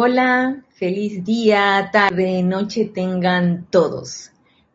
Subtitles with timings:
[0.00, 4.30] Hola, feliz día, tarde, noche tengan todos.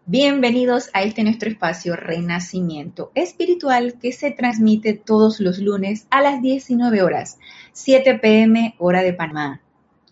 [0.06, 6.42] Bienvenidos a este nuestro espacio Renacimiento Espiritual que se transmite todos los lunes a las
[6.42, 7.40] 19 horas,
[7.72, 9.62] 7 pm hora de Panamá.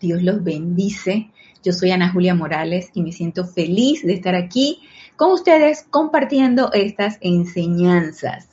[0.00, 1.30] Dios los bendice.
[1.62, 4.80] Yo soy Ana Julia Morales y me siento feliz de estar aquí
[5.16, 8.48] con ustedes compartiendo estas enseñanzas.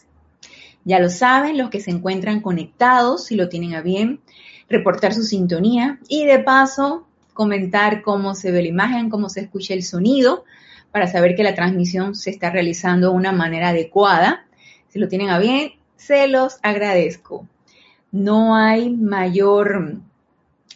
[0.84, 4.20] Ya lo saben, los que se encuentran conectados, si lo tienen a bien,
[4.70, 9.74] reportar su sintonía y de paso comentar cómo se ve la imagen, cómo se escucha
[9.74, 10.44] el sonido
[10.92, 14.46] para saber que la transmisión se está realizando de una manera adecuada.
[14.90, 17.48] Si lo tienen a bien, se los agradezco.
[18.12, 20.00] No hay mayor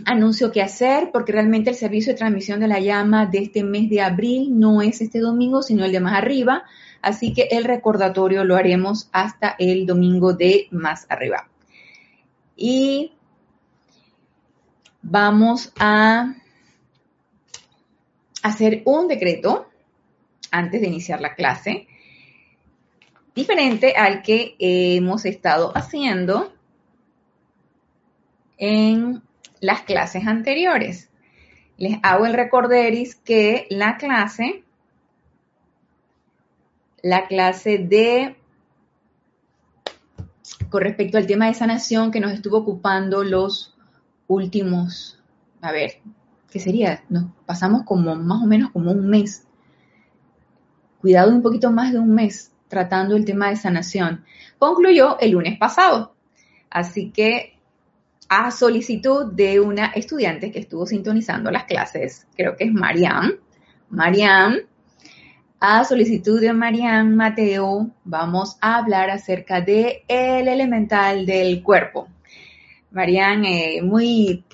[0.06, 3.90] anuncio que hacer porque realmente el servicio de transmisión de la llama de este mes
[3.90, 6.64] de abril no es este domingo, sino el de más arriba.
[7.02, 11.50] Así que el recordatorio lo haremos hasta el domingo de más arriba.
[12.56, 13.14] Y
[15.04, 16.34] vamos a
[18.42, 19.68] hacer un decreto
[20.50, 21.88] antes de iniciar la clase,
[23.36, 26.54] diferente al que hemos estado haciendo
[28.58, 29.22] en
[29.60, 31.10] las clases anteriores.
[31.78, 34.64] Les hago el recorderis que la clase,
[37.02, 38.38] la clase de,
[40.70, 43.73] con respecto al tema de sanación que nos estuvo ocupando los
[44.28, 45.22] últimos,
[45.62, 46.02] a ver,
[46.50, 47.04] ¿qué sería?
[47.10, 49.48] Nos pasamos como más o menos como un mes
[51.02, 54.24] cuidado un poquito más de un mes tratando el tema de sanación.
[54.58, 56.16] Concluyó el lunes pasado.
[56.70, 57.60] Así que
[58.30, 63.34] a solicitud de una estudiante que estuvo sintonizando las clases, creo que es Mariam,
[63.90, 64.56] Mariam,
[65.60, 72.08] a solicitud de Mariam Mateo, vamos a hablar acerca de el elemental del cuerpo.
[72.94, 74.46] Mariam eh, muy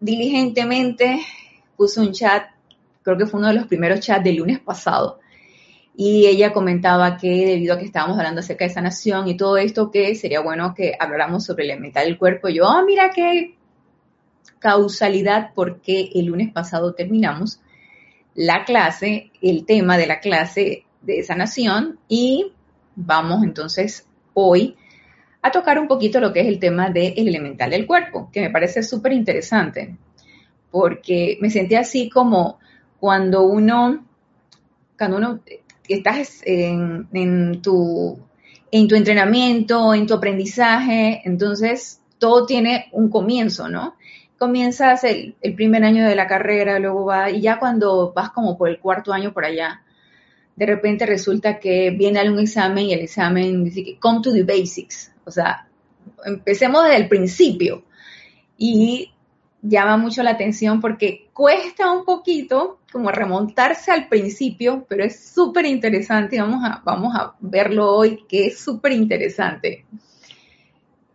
[0.00, 1.20] diligentemente
[1.76, 2.48] puso un chat,
[3.02, 5.20] creo que fue uno de los primeros chats del lunes pasado,
[5.94, 9.90] y ella comentaba que debido a que estábamos hablando acerca de sanación y todo esto,
[9.90, 12.48] que sería bueno que habláramos sobre el elemental del cuerpo.
[12.48, 13.54] yo, oh, mira qué
[14.58, 17.60] causalidad, porque el lunes pasado terminamos
[18.34, 22.52] la clase, el tema de la clase de sanación y
[22.94, 24.76] vamos entonces hoy
[25.46, 28.50] a tocar un poquito lo que es el tema del elemental del cuerpo, que me
[28.50, 29.96] parece súper interesante,
[30.70, 32.58] porque me sentí así como
[32.98, 34.06] cuando uno,
[34.98, 35.40] cuando uno
[35.88, 38.18] estás en, tu,
[38.70, 43.94] en tu entrenamiento, en tu aprendizaje, entonces todo tiene un comienzo, ¿no?
[44.38, 48.58] Comienzas el, el, primer año de la carrera, luego va, y ya cuando vas como
[48.58, 49.82] por el cuarto año por allá,
[50.56, 54.42] de repente resulta que viene algún examen y el examen dice que come to the
[54.42, 55.68] basics, o sea,
[56.24, 57.82] empecemos desde el principio.
[58.56, 59.12] Y
[59.60, 65.66] llama mucho la atención porque cuesta un poquito como remontarse al principio, pero es súper
[65.66, 69.84] interesante y vamos a, vamos a verlo hoy, que es súper interesante.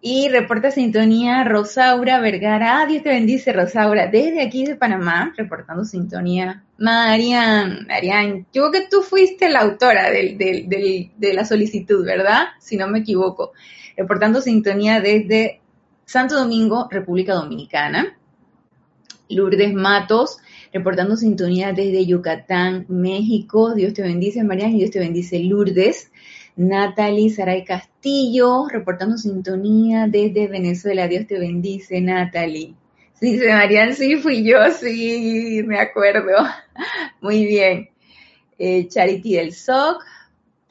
[0.03, 2.81] Y reporta sintonía Rosaura Vergara.
[2.81, 4.07] Ah, Dios te bendice, Rosaura.
[4.07, 6.63] Desde aquí de Panamá, reportando sintonía.
[6.79, 12.47] Marian, Marian, yo creo que tú fuiste la autora de la solicitud, ¿verdad?
[12.59, 13.51] Si no me equivoco.
[13.97, 15.61] Reportando sintonía desde
[16.05, 18.17] Santo Domingo, República Dominicana.
[19.29, 20.39] Lourdes Matos,
[20.73, 23.73] reportando sintonía desde Yucatán, México.
[23.73, 26.11] Dios te bendice, Marian, y Dios te bendice, Lourdes.
[26.55, 31.07] Natalie Saray Castillo, reportando sintonía desde Venezuela.
[31.07, 32.75] Dios te bendice, Natalie.
[33.21, 36.33] Dice Marian, sí, fui yo, sí, me acuerdo.
[37.21, 37.89] Muy bien.
[38.57, 40.03] Eh, Charity del SOC,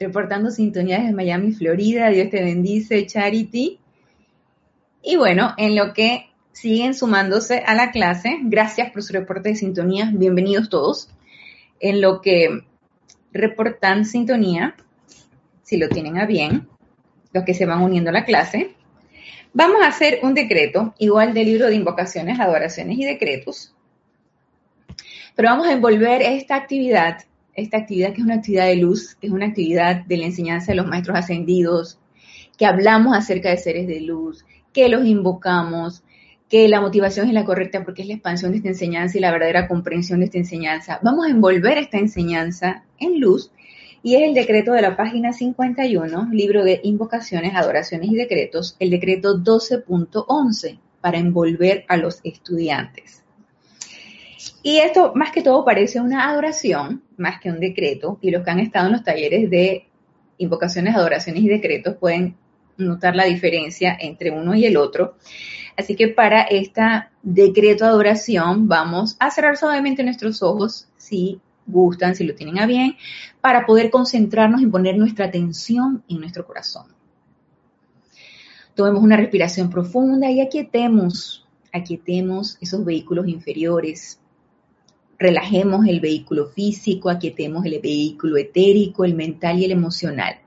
[0.01, 2.09] reportando sintonía desde Miami, Florida.
[2.09, 3.79] Dios te bendice, Charity.
[5.03, 8.39] Y bueno, en lo que siguen sumándose a la clase.
[8.43, 10.11] Gracias por su reporte de sintonía.
[10.13, 11.09] Bienvenidos todos.
[11.79, 12.63] En lo que
[13.31, 14.75] reportan sintonía,
[15.63, 16.67] si lo tienen a bien,
[17.33, 18.75] los que se van uniendo a la clase,
[19.53, 23.73] vamos a hacer un decreto, igual del libro de invocaciones, adoraciones y decretos.
[25.35, 27.23] Pero vamos a envolver esta actividad,
[27.55, 30.71] esta actividad que es una actividad de luz, que es una actividad de la enseñanza
[30.71, 31.99] de los maestros ascendidos,
[32.57, 36.03] que hablamos acerca de seres de luz, que los invocamos,
[36.49, 39.31] que la motivación es la correcta porque es la expansión de esta enseñanza y la
[39.31, 40.99] verdadera comprensión de esta enseñanza.
[41.01, 43.51] Vamos a envolver esta enseñanza en luz
[44.03, 48.89] y es el decreto de la página 51, libro de invocaciones, adoraciones y decretos, el
[48.89, 53.20] decreto 12.11 para envolver a los estudiantes.
[54.63, 58.51] Y esto más que todo parece una adoración, más que un decreto, y los que
[58.51, 59.87] han estado en los talleres de
[60.37, 62.35] invocaciones, adoraciones y decretos pueden
[62.77, 65.15] notar la diferencia entre uno y el otro.
[65.77, 72.23] Así que para esta decreto adoración vamos a cerrar suavemente nuestros ojos, si gustan, si
[72.23, 72.97] lo tienen a bien,
[73.39, 76.87] para poder concentrarnos y poner nuestra atención en nuestro corazón.
[78.75, 84.20] Tomemos una respiración profunda y aquietemos, aquietemos esos vehículos inferiores.
[85.21, 90.37] Relajemos el vehículo físico, aquietemos el vehículo etérico, el mental y el emocional.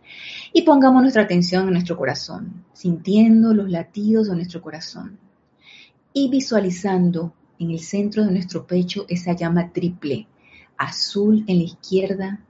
[0.52, 5.16] Y pongamos nuestra atención en nuestro corazón, sintiendo los latidos de nuestro corazón
[6.12, 10.26] y visualizando en el centro de nuestro pecho esa llama triple,
[10.76, 12.40] azul en la izquierda,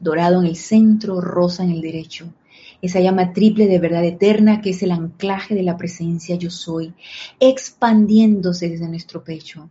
[0.00, 2.32] dorado en el centro, rosa en el derecho.
[2.80, 6.94] Esa llama triple de verdad eterna que es el anclaje de la presencia yo soy,
[7.40, 9.68] expandiéndose desde nuestro pecho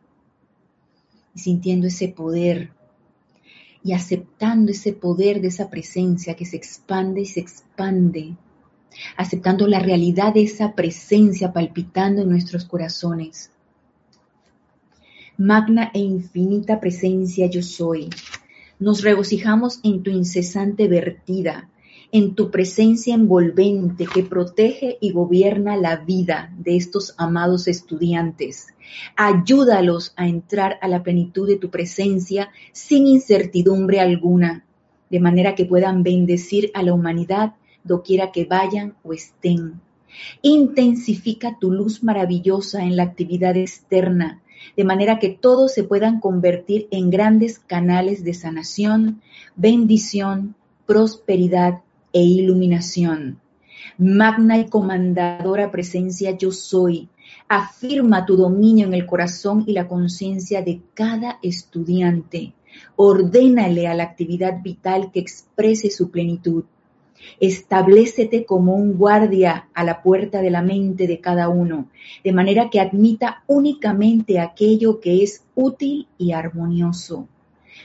[1.36, 2.72] y sintiendo ese poder
[3.84, 8.36] y aceptando ese poder de esa presencia que se expande y se expande,
[9.18, 13.52] aceptando la realidad de esa presencia palpitando en nuestros corazones.
[15.38, 18.10] Magna e infinita presencia yo soy.
[18.80, 21.70] Nos regocijamos en tu incesante vertida,
[22.14, 28.68] en tu presencia envolvente que protege y gobierna la vida de estos amados estudiantes.
[29.16, 34.64] Ayúdalos a entrar a la plenitud de tu presencia sin incertidumbre alguna,
[35.10, 39.82] de manera que puedan bendecir a la humanidad doquiera que vayan o estén.
[40.44, 44.40] Intensifica tu luz maravillosa en la actividad externa,
[44.78, 49.20] de manera que todos se puedan convertir en grandes canales de sanación,
[49.56, 50.54] bendición,
[50.86, 51.80] prosperidad
[52.14, 53.40] e iluminación.
[53.98, 57.10] Magna y comandadora presencia yo soy.
[57.50, 62.54] Afirma tu dominio en el corazón y la conciencia de cada estudiante.
[62.96, 66.64] Ordénale a la actividad vital que exprese su plenitud.
[67.40, 71.90] Establecete como un guardia a la puerta de la mente de cada uno,
[72.24, 77.28] de manera que admita únicamente aquello que es útil y armonioso.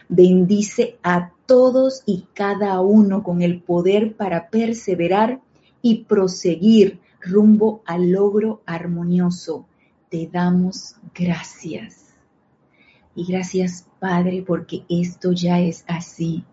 [0.09, 5.41] Bendice a todos y cada uno con el poder para perseverar
[5.83, 9.67] y proseguir rumbo al logro armonioso.
[10.11, 12.15] Te damos gracias.
[13.15, 16.45] Y gracias, Padre, porque esto ya es así.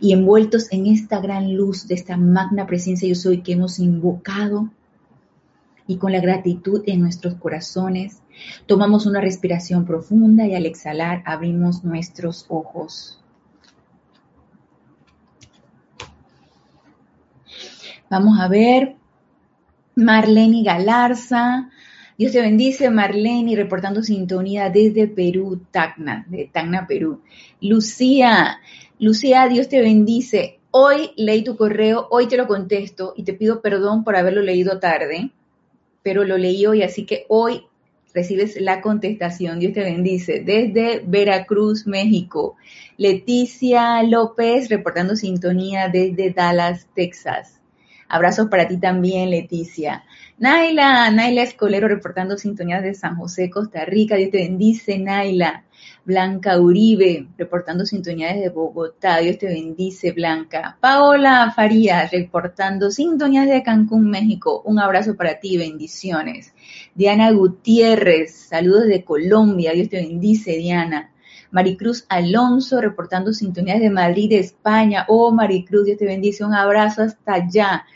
[0.00, 4.70] Y envueltos en esta gran luz de esta magna presencia yo soy que hemos invocado
[5.86, 8.18] y con la gratitud en nuestros corazones,
[8.66, 13.20] tomamos una respiración profunda y al exhalar abrimos nuestros ojos.
[18.10, 18.96] Vamos a ver.
[19.96, 21.70] Marlene Galarza.
[22.16, 27.22] Dios te bendice, Marlene, reportando sintonía desde Perú, Tacna, de Tacna, Perú.
[27.60, 28.60] Lucía,
[29.00, 30.60] Lucía, Dios te bendice.
[30.70, 34.78] Hoy leí tu correo, hoy te lo contesto y te pido perdón por haberlo leído
[34.78, 35.30] tarde,
[36.02, 37.62] pero lo leí hoy, así que hoy
[38.14, 39.58] recibes la contestación.
[39.58, 40.40] Dios te bendice.
[40.40, 42.56] Desde Veracruz, México.
[42.96, 47.60] Leticia López, reportando sintonía desde Dallas, Texas.
[48.08, 50.04] Abrazos para ti también, Leticia.
[50.36, 54.16] Naila, Naila Escolero reportando sintonías de San José, Costa Rica.
[54.16, 55.64] Dios te bendice, Naila.
[56.04, 59.18] Blanca Uribe, reportando sintonías de Bogotá.
[59.18, 60.76] Dios te bendice, Blanca.
[60.80, 64.60] Paola Farías, reportando sintonías de Cancún, México.
[64.64, 66.52] Un abrazo para ti, bendiciones.
[66.96, 69.72] Diana Gutiérrez, saludos de Colombia.
[69.72, 71.12] Dios te bendice, Diana.
[71.52, 75.06] Maricruz Alonso, reportando sintonías de Madrid, España.
[75.08, 76.44] Oh, Maricruz, Dios te bendice.
[76.44, 77.86] Un abrazo hasta allá.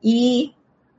[0.00, 0.54] Y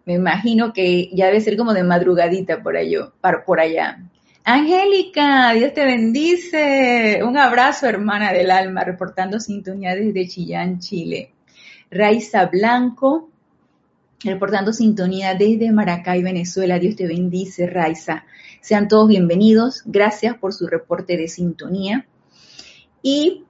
[0.09, 3.11] me imagino que ya debe ser como de madrugadita por, allá,
[3.45, 3.99] por allá.
[4.43, 7.21] Angélica, Dios te bendice.
[7.23, 11.33] Un abrazo, hermana del alma, reportando sintonía desde Chillán, Chile.
[11.91, 13.29] Raiza Blanco,
[14.23, 16.79] reportando sintonía desde Maracay, Venezuela.
[16.79, 18.23] Dios te bendice, Raiza.
[18.61, 19.83] Sean todos bienvenidos.
[19.85, 22.07] Gracias por su reporte de sintonía.
[23.03, 23.43] Y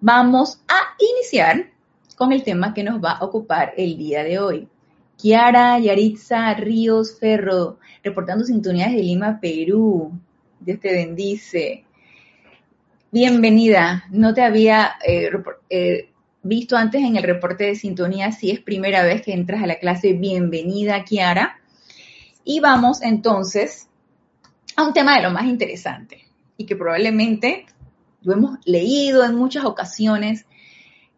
[0.00, 1.70] vamos a iniciar
[2.14, 4.68] con el tema que nos va a ocupar el día de hoy.
[5.24, 10.12] Kiara Yaritza Ríos Ferro, reportando sintonías de Lima, Perú.
[10.60, 11.84] Dios te bendice.
[13.10, 14.04] Bienvenida.
[14.10, 15.30] No te había eh,
[15.70, 16.10] eh,
[16.42, 18.32] visto antes en el reporte de sintonía.
[18.32, 21.58] Si es primera vez que entras a la clase, bienvenida, Kiara.
[22.44, 23.88] Y vamos entonces
[24.76, 26.26] a un tema de lo más interesante
[26.58, 27.64] y que probablemente
[28.20, 30.44] lo hemos leído en muchas ocasiones,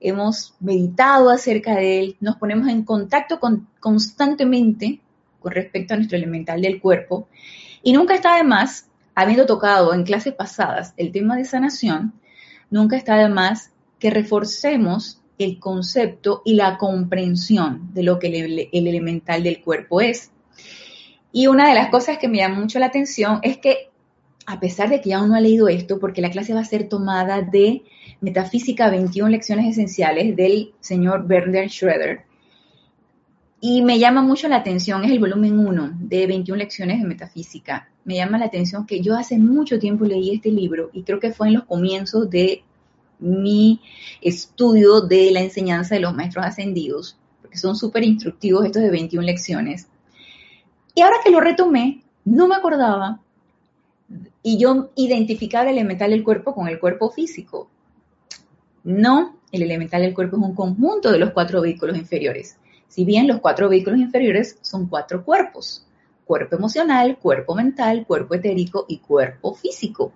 [0.01, 3.41] hemos meditado acerca de él, nos ponemos en contacto
[3.81, 5.01] constantemente
[5.41, 7.29] con respecto a nuestro elemental del cuerpo
[7.83, 12.15] y nunca está de más, habiendo tocado en clases pasadas el tema de sanación,
[12.71, 18.69] nunca está de más que reforcemos el concepto y la comprensión de lo que el,
[18.73, 20.31] elemental del cuerpo es.
[21.33, 23.91] Y una de las cosas que me llama mucho la atención es que,
[24.47, 26.89] a pesar de que ya uno ha leído esto, porque la clase va a ser
[26.89, 27.83] tomada de
[28.21, 32.25] Metafísica 21 Lecciones Esenciales del señor Werner Schroeder,
[33.61, 37.89] y me llama mucho la atención, es el volumen 1 de 21 lecciones de metafísica.
[38.05, 41.33] Me llama la atención que yo hace mucho tiempo leí este libro y creo que
[41.33, 42.63] fue en los comienzos de
[43.19, 43.81] mi
[44.21, 49.27] estudio de la enseñanza de los maestros ascendidos, porque son súper instructivos estos de 21
[49.27, 49.89] lecciones.
[50.95, 53.21] Y ahora que lo retomé, no me acordaba
[54.47, 57.69] y yo identificaba el elemental del cuerpo con el cuerpo físico.
[58.85, 62.57] No, el elemental del cuerpo es un conjunto de los cuatro vehículos inferiores.
[62.87, 65.85] Si bien los cuatro vehículos inferiores son cuatro cuerpos,
[66.25, 70.13] cuerpo emocional, cuerpo mental, cuerpo etérico y cuerpo físico.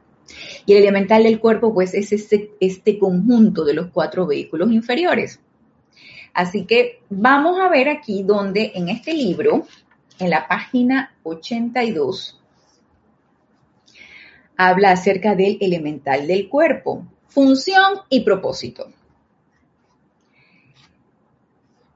[0.64, 5.40] Y el elemental del cuerpo, pues, es este, este conjunto de los cuatro vehículos inferiores.
[6.34, 9.66] Así que vamos a ver aquí donde en este libro,
[10.20, 12.39] en la página 82,
[14.62, 18.88] habla acerca del elemental del cuerpo, función y propósito.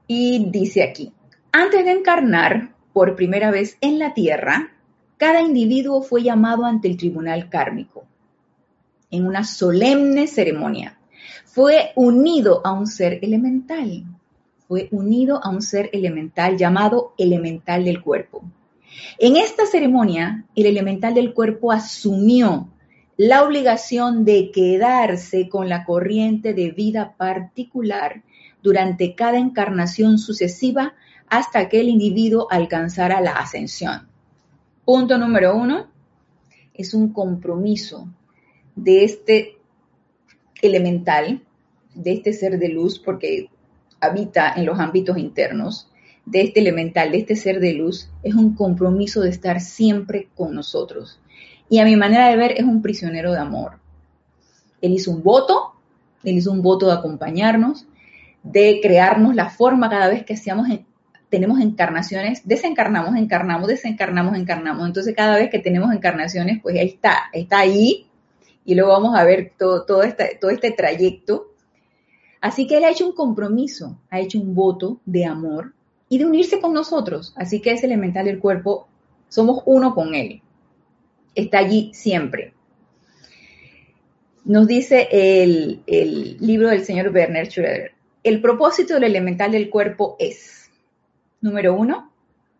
[0.07, 1.13] Y dice aquí,
[1.51, 4.71] antes de encarnar por primera vez en la Tierra,
[5.17, 8.05] cada individuo fue llamado ante el tribunal kármico
[9.11, 10.97] en una solemne ceremonia.
[11.45, 14.03] Fue unido a un ser elemental,
[14.67, 18.43] fue unido a un ser elemental llamado elemental del cuerpo.
[19.17, 22.69] En esta ceremonia, el elemental del cuerpo asumió
[23.17, 28.23] la obligación de quedarse con la corriente de vida particular
[28.61, 30.93] durante cada encarnación sucesiva
[31.27, 34.07] hasta que el individuo alcanzara la ascensión.
[34.83, 35.87] Punto número uno,
[36.73, 38.07] es un compromiso
[38.75, 39.57] de este
[40.61, 41.41] elemental,
[41.93, 43.49] de este ser de luz, porque
[44.01, 45.89] habita en los ámbitos internos,
[46.25, 50.55] de este elemental, de este ser de luz, es un compromiso de estar siempre con
[50.55, 51.19] nosotros.
[51.69, 53.79] Y a mi manera de ver es un prisionero de amor.
[54.81, 55.73] Él hizo un voto,
[56.23, 57.85] él hizo un voto de acompañarnos,
[58.43, 60.67] de crearnos la forma cada vez que hacíamos,
[61.29, 64.87] tenemos encarnaciones, desencarnamos, encarnamos, desencarnamos, encarnamos.
[64.87, 68.07] Entonces cada vez que tenemos encarnaciones, pues ahí está, está ahí
[68.63, 71.51] y luego vamos a ver todo, todo, este, todo este trayecto.
[72.41, 75.74] Así que él ha hecho un compromiso, ha hecho un voto de amor
[76.09, 77.33] y de unirse con nosotros.
[77.35, 78.87] Así que es elemental el cuerpo,
[79.29, 80.41] somos uno con él.
[81.33, 82.53] Está allí siempre.
[84.43, 87.93] Nos dice el, el libro del señor Werner Schroeder.
[88.23, 90.71] El propósito del elemental del cuerpo es,
[91.41, 92.11] número uno,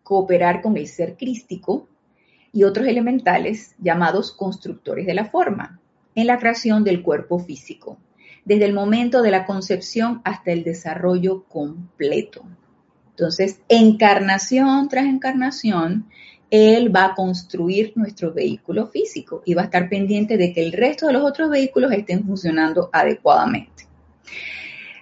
[0.02, 1.88] cooperar con el ser crístico
[2.52, 5.80] y otros elementales llamados constructores de la forma
[6.14, 7.98] en la creación del cuerpo físico,
[8.44, 12.44] desde el momento de la concepción hasta el desarrollo completo.
[13.16, 16.06] Entonces, encarnación tras encarnación,
[16.50, 20.72] él va a construir nuestro vehículo físico y va a estar pendiente de que el
[20.72, 23.86] resto de los otros vehículos estén funcionando adecuadamente.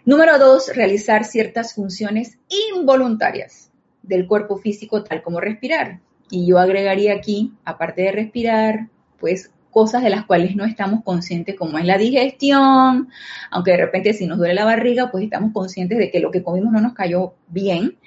[0.05, 2.39] Número dos, realizar ciertas funciones
[2.73, 3.73] involuntarias
[4.05, 5.99] del cuerpo físico, tal como respirar.
[6.31, 11.57] Y yo agregaría aquí, aparte de respirar, pues cosas de las cuales no estamos conscientes,
[11.57, 13.09] como es la digestión,
[13.51, 16.45] aunque de repente si nos duele la barriga, pues estamos conscientes de que lo que
[16.45, 17.99] comimos no nos cayó bien,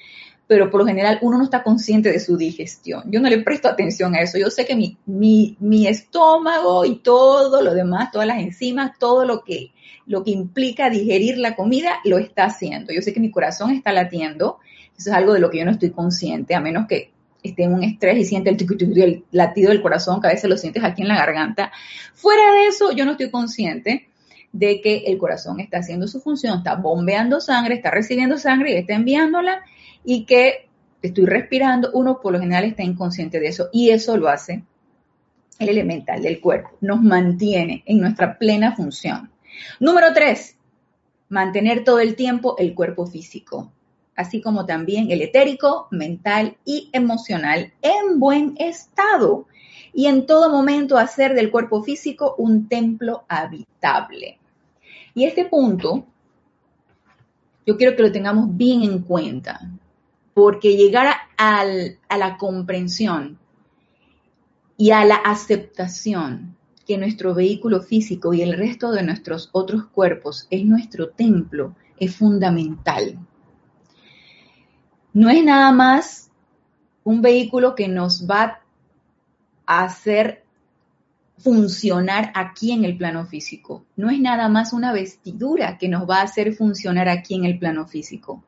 [0.48, 3.04] pero por lo general uno no está consciente de su digestión.
[3.12, 4.38] Yo no le presto atención a eso.
[4.38, 9.26] Yo sé que mi, mi, mi estómago y todo lo demás, todas las enzimas, todo
[9.26, 9.72] lo que
[10.06, 12.94] lo que implica digerir la comida, lo está haciendo.
[12.94, 14.60] Yo sé que mi corazón está latiendo,
[14.98, 17.12] eso es algo de lo que yo no estoy consciente, a menos que
[17.50, 20.84] esté en un estrés y siente el, latido del corazón, que a veces lo sientes
[20.84, 21.72] aquí en la garganta.
[22.14, 24.08] Fuera de eso, yo no estoy consciente
[24.52, 28.78] de que el corazón está haciendo su función, está bombeando sangre, está recibiendo sangre y
[28.78, 29.62] está enviándola
[30.04, 30.68] y que
[31.02, 34.64] estoy respirando, uno por lo general está inconsciente de eso y eso lo hace
[35.60, 39.32] el elemental del cuerpo, nos mantiene en nuestra plena función.
[39.80, 40.56] Número tres,
[41.30, 43.72] mantener todo el tiempo el cuerpo físico,
[44.18, 49.46] así como también el etérico, mental y emocional en buen estado
[49.94, 54.40] y en todo momento hacer del cuerpo físico un templo habitable.
[55.14, 56.06] Y este punto,
[57.66, 59.60] yo quiero que lo tengamos bien en cuenta,
[60.34, 61.64] porque llegar a,
[62.10, 63.40] a la comprensión
[64.78, 66.56] y a la aceptación
[66.86, 72.16] que nuestro vehículo físico y el resto de nuestros otros cuerpos es nuestro templo, es
[72.16, 73.20] fundamental.
[75.14, 76.30] No es nada más
[77.04, 78.62] un vehículo que nos va
[79.66, 80.44] a hacer
[81.38, 83.86] funcionar aquí en el plano físico.
[83.96, 87.60] No es nada más una vestidura que nos va a hacer funcionar aquí en el
[87.60, 88.44] plano físico.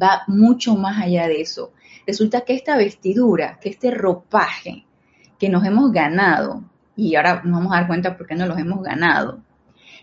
[0.00, 1.72] Va mucho más allá de eso.
[2.06, 4.84] Resulta que esta vestidura, que este ropaje
[5.38, 6.64] que nos hemos ganado,
[6.96, 9.40] y ahora nos vamos a dar cuenta por qué no los hemos ganado,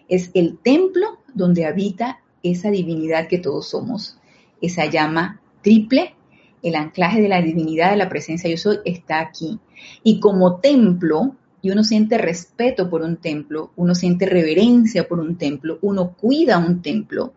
[0.07, 4.17] es el templo donde habita esa divinidad que todos somos,
[4.61, 6.15] esa llama triple,
[6.61, 9.59] el anclaje de la divinidad de la presencia yo soy está aquí.
[10.03, 15.37] Y como templo, y uno siente respeto por un templo, uno siente reverencia por un
[15.37, 17.33] templo, uno cuida un templo,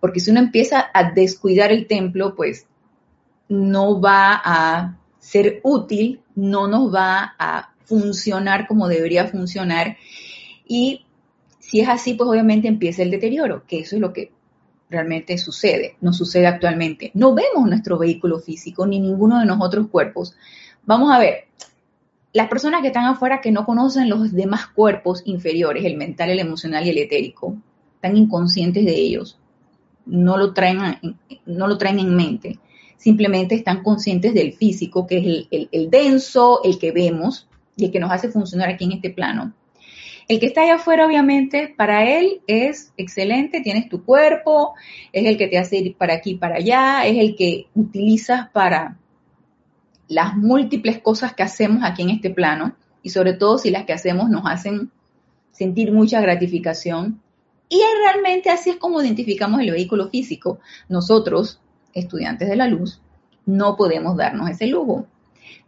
[0.00, 2.66] porque si uno empieza a descuidar el templo, pues
[3.48, 9.96] no va a ser útil, no nos va a funcionar como debería funcionar.
[10.66, 11.04] Y
[11.60, 14.32] si es así, pues obviamente empieza el deterioro, que eso es lo que
[14.92, 17.10] realmente sucede, nos sucede actualmente.
[17.14, 20.36] No vemos nuestro vehículo físico ni ninguno de nosotros cuerpos.
[20.84, 21.46] Vamos a ver,
[22.32, 26.38] las personas que están afuera que no conocen los demás cuerpos inferiores, el mental, el
[26.38, 27.56] emocional y el etérico,
[27.96, 29.38] están inconscientes de ellos,
[30.06, 32.58] no lo traen, no lo traen en mente,
[32.96, 35.18] simplemente están conscientes del físico, que
[35.50, 39.10] es el, denso, el que vemos y el que nos hace funcionar aquí en este
[39.10, 39.52] plano.
[40.32, 44.72] El que está allá afuera, obviamente, para él es excelente, tienes tu cuerpo,
[45.12, 48.96] es el que te hace ir para aquí para allá, es el que utilizas para
[50.08, 53.92] las múltiples cosas que hacemos aquí en este plano y sobre todo si las que
[53.92, 54.90] hacemos nos hacen
[55.50, 57.20] sentir mucha gratificación.
[57.68, 60.60] Y realmente así es como identificamos el vehículo físico.
[60.88, 61.60] Nosotros,
[61.92, 63.02] estudiantes de la luz,
[63.44, 65.06] no podemos darnos ese lujo.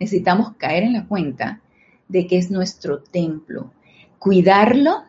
[0.00, 1.60] Necesitamos caer en la cuenta
[2.08, 3.70] de que es nuestro templo.
[4.24, 5.02] Cuidarlo,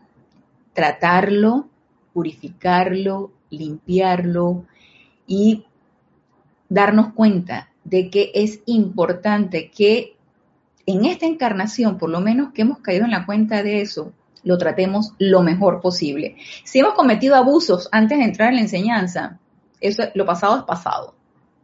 [0.74, 1.70] tratarlo,
[2.12, 4.66] purificarlo, limpiarlo
[5.26, 5.64] y
[6.68, 10.18] darnos cuenta de que es importante que
[10.86, 14.12] en esta encarnación, por lo menos que hemos caído en la cuenta de eso,
[14.44, 16.36] lo tratemos lo mejor posible.
[16.66, 19.40] Si hemos cometido abusos antes de entrar en la enseñanza,
[19.80, 21.16] eso lo pasado es pasado.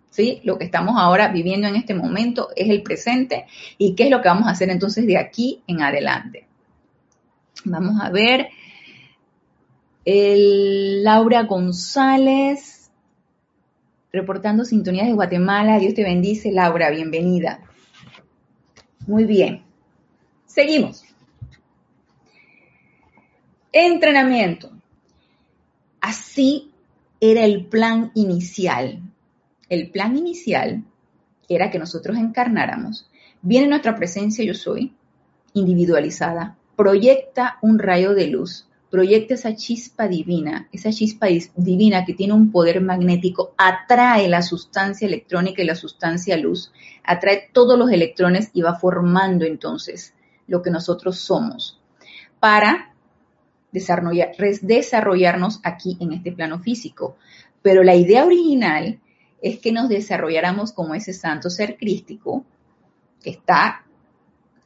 [0.10, 0.39] ¿Sí?
[0.46, 3.46] Lo que estamos ahora viviendo en este momento es el presente
[3.77, 6.48] y qué es lo que vamos a hacer entonces de aquí en adelante.
[7.65, 8.50] Vamos a ver.
[10.03, 12.92] El Laura González
[14.12, 15.79] reportando sintonía de Guatemala.
[15.79, 17.59] Dios te bendice, Laura, bienvenida.
[19.07, 19.64] Muy bien.
[20.46, 21.03] Seguimos.
[23.72, 24.72] Entrenamiento.
[26.01, 26.72] Así
[27.20, 29.01] era el plan inicial.
[29.70, 30.83] El plan inicial
[31.48, 33.09] era que nosotros encarnáramos.
[33.42, 34.94] Viene nuestra presencia yo soy,
[35.53, 42.33] individualizada, proyecta un rayo de luz proyecta esa chispa divina, esa chispa divina que tiene
[42.33, 48.51] un poder magnético, atrae la sustancia electrónica y la sustancia luz, atrae todos los electrones
[48.53, 50.13] y va formando entonces
[50.46, 51.79] lo que nosotros somos
[52.41, 52.94] para
[53.72, 57.15] desarrollar, desarrollarnos aquí en este plano físico.
[57.61, 59.00] Pero la idea original
[59.41, 62.44] es que nos desarrolláramos como ese santo ser crístico
[63.24, 63.85] que está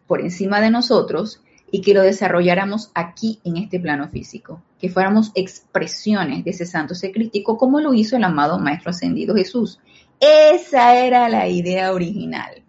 [0.07, 1.41] por encima de nosotros
[1.75, 6.95] y que lo desarrolláramos aquí en este plano físico, que fuéramos expresiones de ese santo
[6.95, 9.81] ser crítico como lo hizo el amado Maestro Ascendido Jesús.
[10.21, 12.63] Esa era la idea original,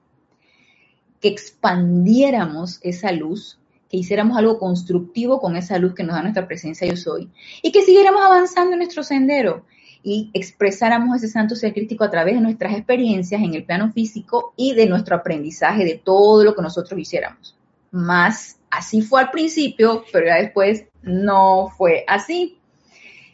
[1.21, 6.49] que expandiéramos esa luz, que hiciéramos algo constructivo con esa luz que nos da nuestra
[6.49, 7.31] presencia yo soy,
[7.63, 9.67] y que siguiéramos avanzando en nuestro sendero
[10.03, 14.53] y expresáramos ese santo ser crítico a través de nuestras experiencias en el plano físico
[14.57, 17.57] y de nuestro aprendizaje de todo lo que nosotros hiciéramos.
[17.93, 22.59] Más Así fue al principio, pero ya después no fue así.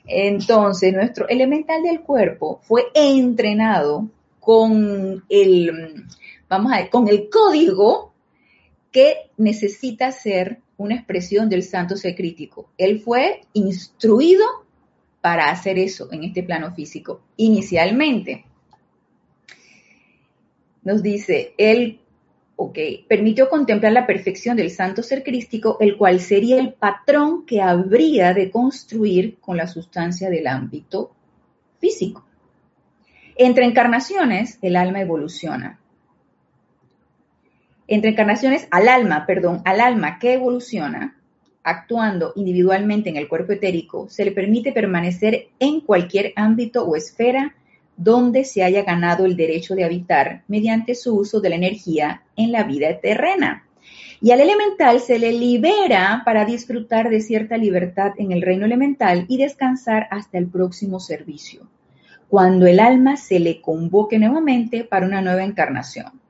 [0.07, 6.07] Entonces, nuestro elemental del cuerpo fue entrenado con el,
[6.49, 8.13] vamos a con el código
[8.93, 12.71] que necesita ser una expresión del santo ser crítico.
[12.79, 14.45] Él fue instruido
[15.21, 18.45] para hacer eso en este plano físico, inicialmente.
[20.85, 21.99] Nos dice, el
[22.65, 27.61] Ok, permitió contemplar la perfección del santo ser crístico, el cual sería el patrón que
[27.61, 31.11] habría de construir con la sustancia del ámbito
[31.81, 32.25] físico.
[33.35, 35.81] Entre encarnaciones, el alma evoluciona.
[37.89, 41.17] Entre encarnaciones, al alma, perdón, al alma que evoluciona,
[41.65, 47.57] actuando individualmente en el cuerpo etérico, se le permite permanecer en cualquier ámbito o esfera
[47.97, 52.53] donde se haya ganado el derecho de habitar mediante su uso de la energía en
[52.53, 53.67] la vida terrena.
[54.21, 59.27] Y al elemental se le libera para disfrutar de cierta libertad en el reino elemental
[59.29, 61.69] y descansar hasta el próximo servicio,
[62.29, 66.21] cuando el alma se le convoque nuevamente para una nueva encarnación.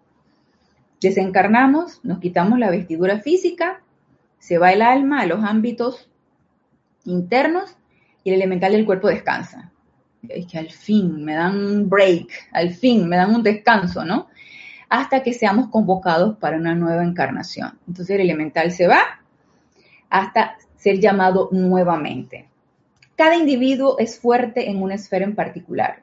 [1.00, 3.82] Desencarnamos, nos quitamos la vestidura física,
[4.38, 6.08] se va el alma a los ámbitos
[7.04, 7.76] internos
[8.24, 9.72] y el elemental del cuerpo descansa.
[10.28, 14.28] Es que al fin me dan un break, al fin me dan un descanso, ¿no?
[14.88, 17.78] Hasta que seamos convocados para una nueva encarnación.
[17.88, 19.02] Entonces el elemental se va
[20.10, 22.48] hasta ser llamado nuevamente.
[23.16, 26.02] Cada individuo es fuerte en una esfera en particular.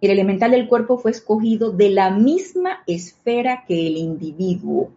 [0.00, 4.92] El elemental del cuerpo fue escogido de la misma esfera que el individuo.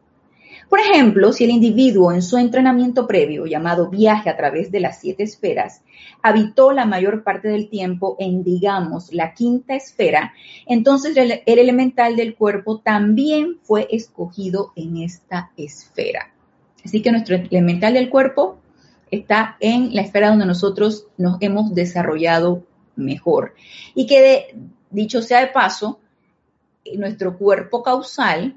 [0.71, 5.01] Por ejemplo, si el individuo en su entrenamiento previo, llamado viaje a través de las
[5.01, 5.81] siete esferas,
[6.21, 10.31] habitó la mayor parte del tiempo en, digamos, la quinta esfera,
[10.65, 16.31] entonces el, elemental del cuerpo también fue escogido en esta esfera.
[16.85, 18.57] Así que nuestro elemental del cuerpo
[19.11, 22.63] está en la esfera donde nosotros nos hemos desarrollado
[22.95, 23.55] mejor.
[23.93, 24.55] Y que,
[24.89, 25.99] dicho sea de paso,
[26.95, 28.55] nuestro cuerpo causal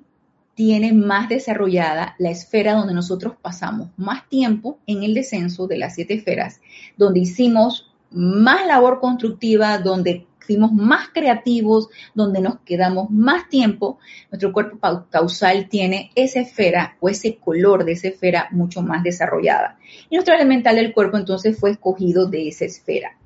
[0.55, 5.95] tiene más desarrollada la esfera donde nosotros pasamos más tiempo en el descenso de las
[5.95, 6.61] siete esferas,
[6.97, 13.99] donde hicimos más labor constructiva, donde fuimos más creativos, donde nos quedamos más tiempo,
[14.31, 14.79] nuestro cuerpo
[15.11, 19.79] causal tiene esa esfera o ese color de esa esfera mucho más desarrollada.
[20.11, 23.17] Y nuestro elemental del cuerpo entonces fue escogido de esa esfera.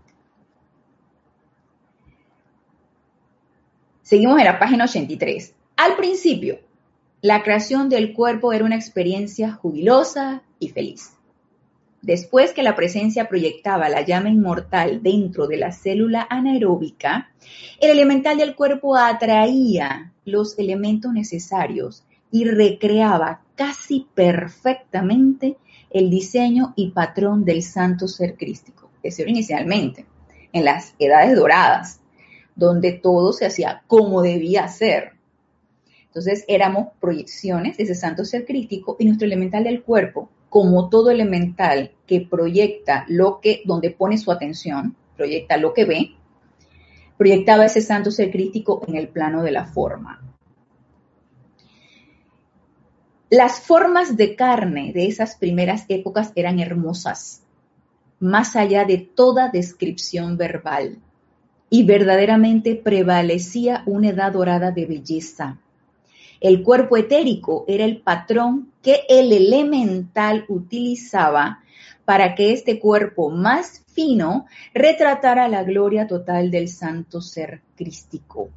[4.03, 5.55] Seguimos en la página 83.
[5.77, 6.61] Al principio,
[7.21, 11.13] la creación del cuerpo era una experiencia jubilosa y feliz.
[12.01, 17.33] Después que la presencia proyectaba la llama inmortal dentro de la célula anaeróbica,
[17.81, 25.57] el elemental del cuerpo atraía los elementos necesarios y recreaba casi perfectamente
[25.91, 28.91] el diseño y patrón del santo ser crístico.
[29.03, 30.07] Eso era inicialmente,
[30.53, 32.01] en las edades doradas,
[32.55, 35.18] donde todo se hacía como debía ser.
[36.09, 41.11] Entonces éramos proyecciones de ese santo ser crítico y nuestro elemental del cuerpo, como todo
[41.11, 46.15] elemental que proyecta lo que, donde pone su atención, proyecta lo que ve,
[47.19, 50.23] proyectaba ese santo ser crítico en el plano de la forma.
[53.29, 57.43] Las formas de carne de esas primeras épocas eran hermosas,
[58.21, 60.99] más allá de toda descripción verbal,
[61.69, 65.59] y verdaderamente prevalecía una edad dorada de belleza
[66.41, 71.61] el cuerpo etérico era el patrón que el elemental utilizaba
[72.05, 78.49] para que este cuerpo más fino retratara la gloria total del santo ser crístico.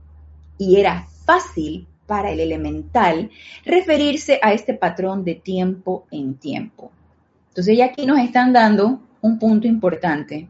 [0.57, 3.31] Y era fácil para el elemental
[3.65, 6.91] referirse a este patrón de tiempo en tiempo.
[7.49, 10.47] Entonces ya aquí nos están dando un punto importante.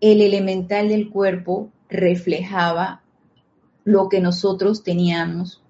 [0.00, 3.02] El elemental del cuerpo reflejaba
[3.84, 5.62] lo que nosotros teníamos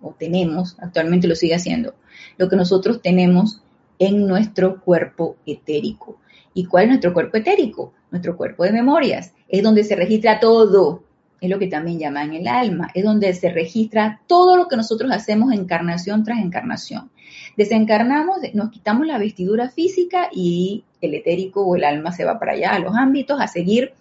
[0.00, 1.94] o tenemos, actualmente lo sigue haciendo,
[2.36, 3.62] lo que nosotros tenemos
[3.98, 6.18] en nuestro cuerpo etérico.
[6.54, 7.92] ¿Y cuál es nuestro cuerpo etérico?
[8.10, 9.32] Nuestro cuerpo de memorias.
[9.48, 11.02] Es donde se registra todo.
[11.40, 12.88] Es lo que también llaman el alma.
[12.94, 17.10] Es donde se registra todo lo que nosotros hacemos encarnación tras encarnación.
[17.56, 22.52] Desencarnamos, nos quitamos la vestidura física y el etérico o el alma se va para
[22.52, 23.92] allá, a los ámbitos, a seguir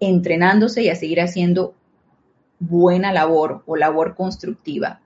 [0.00, 1.74] entrenándose y a seguir haciendo
[2.58, 5.00] buena labor o labor constructiva.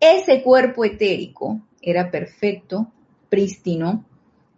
[0.00, 2.92] Ese cuerpo etérico era perfecto,
[3.28, 4.04] prístino,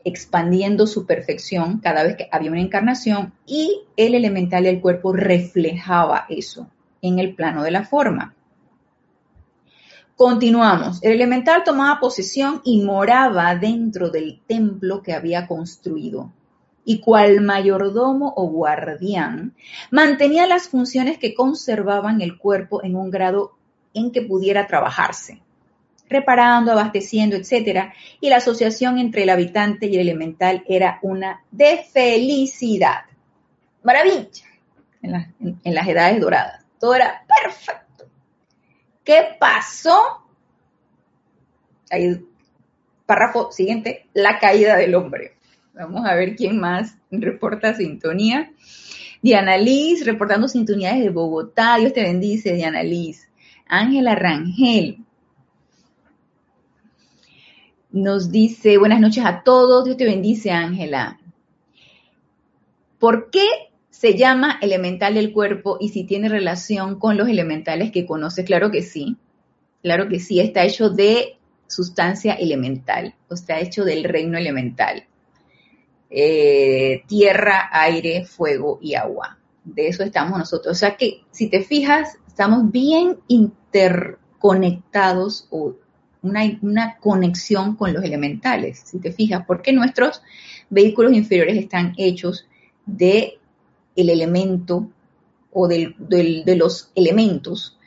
[0.04, 6.26] expandiendo su perfección cada vez que había una encarnación y el elemental del cuerpo reflejaba
[6.28, 6.68] eso
[7.02, 8.34] en el plano de la forma.
[10.16, 11.02] Continuamos.
[11.02, 16.30] El elemental tomaba posesión y moraba dentro del templo que había construido.
[16.84, 19.54] Y cual mayordomo o guardián,
[19.90, 23.56] mantenía las funciones que conservaban el cuerpo en un grado
[23.94, 25.40] en que pudiera trabajarse,
[26.08, 27.92] reparando, abasteciendo, etc.
[28.20, 33.04] Y la asociación entre el habitante y el elemental era una de felicidad.
[33.82, 34.44] Maravilla
[35.02, 36.64] en, las edades doradas.
[36.78, 38.06] Todo era perfecto.
[39.04, 40.24] ¿Qué pasó?
[41.90, 42.24] Ahí,
[43.06, 45.36] párrafo siguiente, la caída del hombre.
[45.74, 48.52] Vamos a ver quién más reporta sintonía.
[49.22, 51.76] Diana Liz, reportando sintonía desde Bogotá.
[51.78, 53.28] Dios te bendice, Diana Liz.
[53.70, 55.04] Ángela Rangel.
[57.92, 61.20] Nos dice, buenas noches a todos, Dios te bendice, Ángela.
[62.98, 63.46] ¿Por qué
[63.88, 68.44] se llama elemental del cuerpo y si tiene relación con los elementales que conoce?
[68.44, 69.16] Claro que sí,
[69.82, 75.04] claro que sí, está hecho de sustancia elemental, o está hecho del reino elemental.
[76.10, 79.38] Eh, tierra, aire, fuego y agua.
[79.62, 80.72] De eso estamos nosotros.
[80.72, 83.18] O sea que si te fijas, estamos bien
[83.72, 85.76] interconectados o
[86.22, 88.82] una, conexión con los elementales.
[88.84, 90.22] Si te fijas, ¿por qué nuestros
[90.68, 92.46] vehículos inferiores están hechos
[92.84, 93.38] de
[93.96, 94.90] el elemento
[95.52, 95.94] o de
[96.56, 97.78] los elementos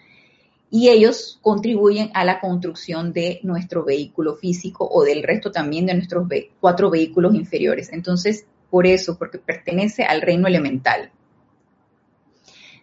[0.70, 5.94] y ellos contribuyen a la construcción de nuestro vehículo físico o del resto también de
[5.94, 6.28] nuestros
[6.60, 7.94] cuatro vehículos inferiores.
[7.94, 11.12] Entonces, por eso, porque pertenece al reino elemental.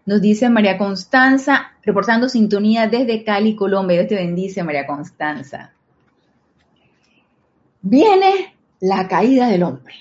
[0.07, 3.99] Nos dice María Constanza, reportando sintonía desde Cali, Colombia.
[3.99, 5.73] Dios te bendice, María Constanza.
[7.83, 9.95] Viene la caída del hombre.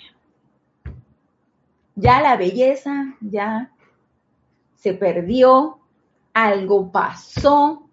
[1.96, 3.72] Ya la belleza, ya
[4.76, 5.80] se perdió,
[6.34, 7.90] algo pasó,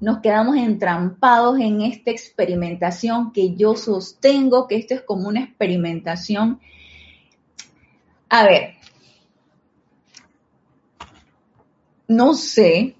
[0.00, 6.60] nos quedamos entrampados en esta experimentación que yo sostengo, que esto es como una experimentación.
[8.28, 8.74] A ver,
[12.08, 12.96] no sé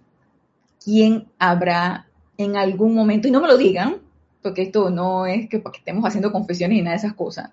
[0.85, 3.97] quién habrá en algún momento, y no me lo digan,
[4.43, 7.51] porque esto no es que estemos haciendo confesiones y nada de esas cosas,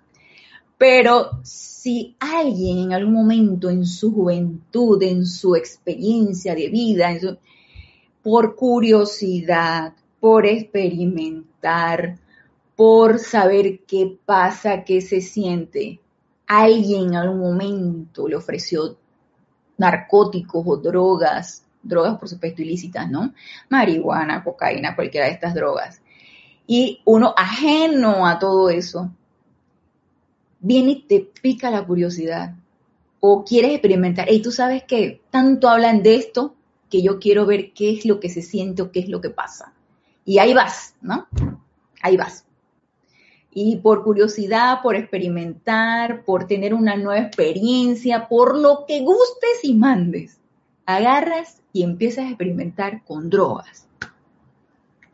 [0.77, 7.17] pero si alguien en algún momento en su juventud, en su experiencia de vida,
[8.21, 12.17] por curiosidad, por experimentar,
[12.75, 15.99] por saber qué pasa, qué se siente,
[16.45, 18.97] alguien en algún momento le ofreció
[19.77, 23.33] narcóticos o drogas, drogas por supuesto ilícitas, ¿no?
[23.69, 26.01] Marihuana, cocaína, cualquiera de estas drogas.
[26.67, 29.11] Y uno ajeno a todo eso,
[30.59, 32.55] viene y te pica la curiosidad
[33.19, 36.55] o quieres experimentar, y tú sabes que tanto hablan de esto
[36.89, 39.31] que yo quiero ver qué es lo que se siente o qué es lo que
[39.31, 39.73] pasa.
[40.25, 41.27] Y ahí vas, ¿no?
[42.01, 42.44] Ahí vas.
[43.57, 49.73] Y por curiosidad, por experimentar, por tener una nueva experiencia, por lo que gustes y
[49.73, 50.41] mandes,
[50.85, 53.87] agarras y empiezas a experimentar con drogas.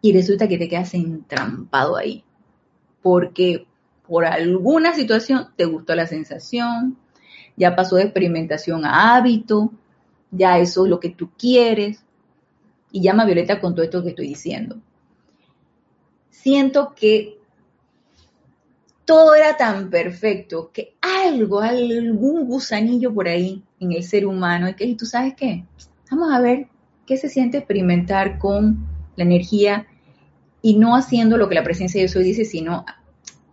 [0.02, 2.24] Y resulta que te quedas entrampado ahí.
[3.04, 3.68] Porque
[4.08, 6.98] por alguna situación te gustó la sensación,
[7.56, 9.72] ya pasó de experimentación a hábito,
[10.32, 12.04] ya eso es lo que tú quieres.
[12.92, 14.78] Y llama a Violeta con todo esto que estoy diciendo.
[16.32, 17.41] Siento que
[19.12, 24.74] todo era tan perfecto que algo, algún gusanillo por ahí en el ser humano, y
[24.74, 25.66] que tú sabes qué,
[26.10, 26.68] vamos a ver
[27.06, 29.86] qué se siente experimentar con la energía
[30.62, 32.86] y no haciendo lo que la presencia de Dios hoy dice, sino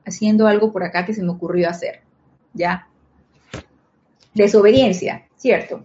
[0.07, 2.03] haciendo algo por acá que se me ocurrió hacer.
[2.55, 2.87] ¿Ya?
[4.35, 5.85] Desobediencia, ¿cierto?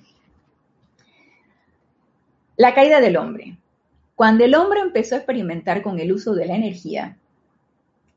[2.58, 3.58] La caída del hombre.
[4.14, 7.18] Cuando el hombre empezó a experimentar con el uso de la energía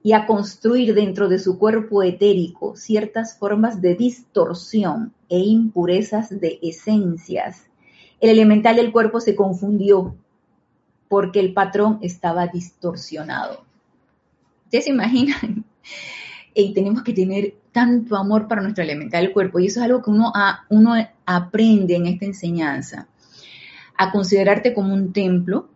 [0.07, 6.61] y a construir dentro de su cuerpo etérico ciertas formas de distorsión e impurezas de
[6.62, 7.66] esencias,
[8.21, 10.14] el elemental del cuerpo se confundió
[11.09, 13.64] porque el patrón estaba distorsionado.
[14.66, 15.64] ¿Ustedes se imaginan?
[16.55, 19.59] Y tenemos que tener tanto amor para nuestro elemental del cuerpo.
[19.59, 20.33] Y eso es algo que uno,
[20.71, 20.95] uno
[21.27, 23.09] aprende en esta enseñanza
[23.99, 25.69] a considerarte como un templo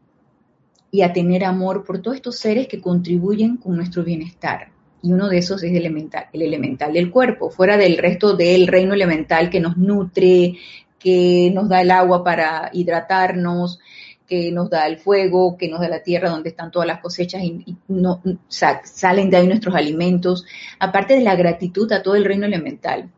[0.90, 4.68] y a tener amor por todos estos seres que contribuyen con nuestro bienestar.
[5.02, 8.66] Y uno de esos es el elemental, el elemental del cuerpo, fuera del resto del
[8.66, 10.56] reino elemental que nos nutre,
[10.98, 13.78] que nos da el agua para hidratarnos,
[14.26, 17.42] que nos da el fuego, que nos da la tierra donde están todas las cosechas
[17.42, 20.44] y, no, salen de ahí nuestros alimentos,
[20.78, 23.10] aparte de la gratitud a todo el reino elemental.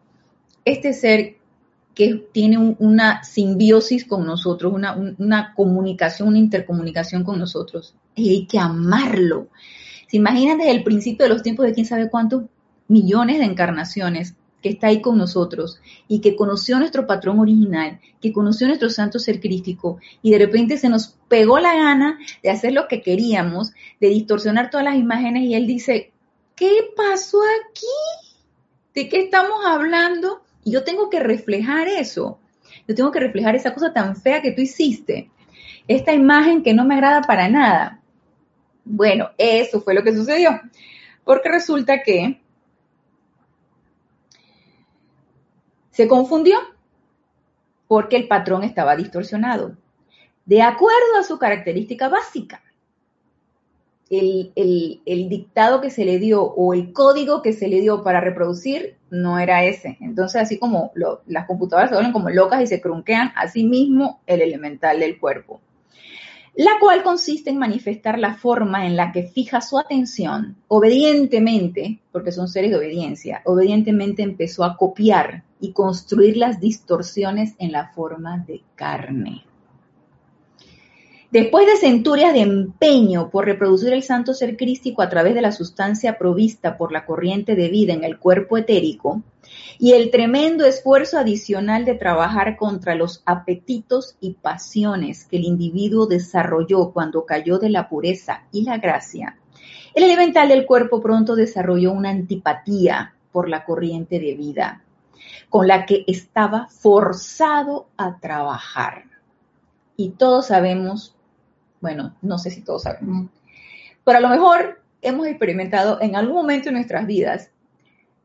[0.64, 1.37] Este ser
[1.94, 7.94] que tiene una simbiosis con nosotros, una, comunicación, una intercomunicación con nosotros.
[8.14, 9.48] Y hay que amarlo.
[10.09, 12.44] ¿Se imaginan desde el principio de los tiempos de quién sabe cuántos
[12.88, 18.33] millones de encarnaciones que está ahí con nosotros y que conoció nuestro patrón original, que
[18.33, 22.72] conoció nuestro santo ser crístico y de repente se nos pegó la gana de hacer
[22.72, 26.12] lo que queríamos, de distorsionar todas las imágenes y él dice,
[26.55, 27.87] ¿qué pasó aquí?
[28.94, 30.42] ¿De qué estamos hablando?
[30.64, 32.38] Y yo tengo que reflejar eso.
[32.87, 35.31] Yo tengo que reflejar esa cosa tan fea que tú hiciste.
[35.88, 38.01] Esta imagen que no me agrada para nada.
[38.85, 40.61] Bueno, eso fue lo que sucedió.
[41.25, 42.40] Porque resulta que
[45.90, 46.59] se confundió
[47.87, 49.77] porque el patrón estaba distorsionado.
[50.46, 52.62] De acuerdo a su característica básica
[54.12, 58.96] el, dictado que se le dio o el código que se le dio para reproducir
[59.11, 59.96] no era ese.
[60.01, 60.92] Entonces, así como
[61.27, 65.61] las computadoras se vuelven como locas y se crunquean, así mismo el elemental del cuerpo.
[66.55, 72.33] La cual consiste en manifestar la forma en la que fija su atención, obedientemente, porque
[72.33, 78.44] son seres de obediencia, obedientemente empezó a copiar y construir las distorsiones en la forma
[78.46, 79.44] de carne.
[81.32, 85.50] Después de centurias de empeño por reproducir el santo ser crístico a través de la
[85.50, 89.22] sustancia provista por la corriente de vida en el cuerpo etérico,
[89.78, 96.06] y el tremendo esfuerzo adicional de trabajar contra los apetitos y pasiones que el individuo
[96.06, 99.38] desarrolló cuando cayó de la pureza y la gracia,
[99.94, 104.82] el elemental del cuerpo pronto desarrolló una antipatía por la corriente de vida,
[105.48, 109.04] con la que estaba forzado a trabajar.
[109.96, 111.16] Y todos sabemos
[111.82, 113.28] bueno, no sé si todos sabemos,
[114.04, 117.50] pero a lo mejor hemos experimentado en algún momento de nuestras vidas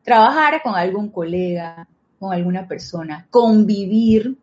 [0.03, 1.87] trabajar con algún colega,
[2.19, 4.37] con alguna persona, convivir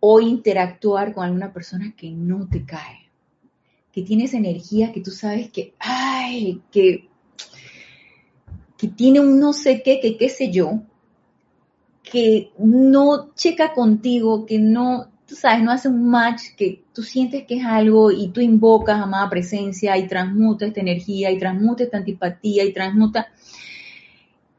[0.00, 3.10] o interactuar con alguna persona que no te cae,
[3.92, 7.08] que tiene esa energía que tú sabes que, ay, que,
[8.78, 10.80] que tiene un no sé qué, que qué sé yo,
[12.02, 17.46] que no checa contigo, que no, tú sabes, no hace un match que tú sientes
[17.46, 21.98] que es algo y tú invocas amada presencia y transmuta esta energía y transmuta esta
[21.98, 23.28] antipatía y transmuta.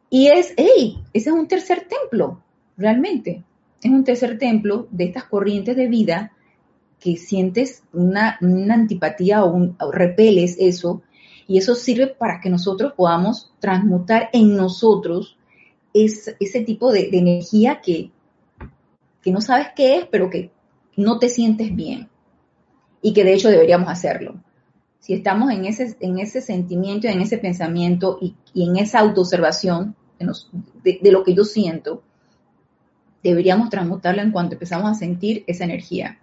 [0.09, 2.41] Y es, hey, ese es un tercer templo,
[2.77, 3.43] realmente.
[3.83, 6.31] Es un tercer templo de estas corrientes de vida
[7.01, 11.01] que sientes una, antipatía o, un, repeles eso,
[11.47, 15.37] y eso sirve para que nosotros podamos transmutar en nosotros
[15.93, 18.09] ese tipo de, energía que,
[19.21, 20.49] que no sabes qué es, pero que
[21.01, 22.09] no te sientes bien
[23.01, 24.35] y que de hecho deberíamos hacerlo.
[24.99, 29.95] Si estamos en ese, en ese sentimiento, en ese pensamiento y, en esa autoobservación
[30.83, 32.03] de, lo que yo siento,
[33.23, 36.19] deberíamos transmutarlo en cuanto empezamos a sentir esa energía.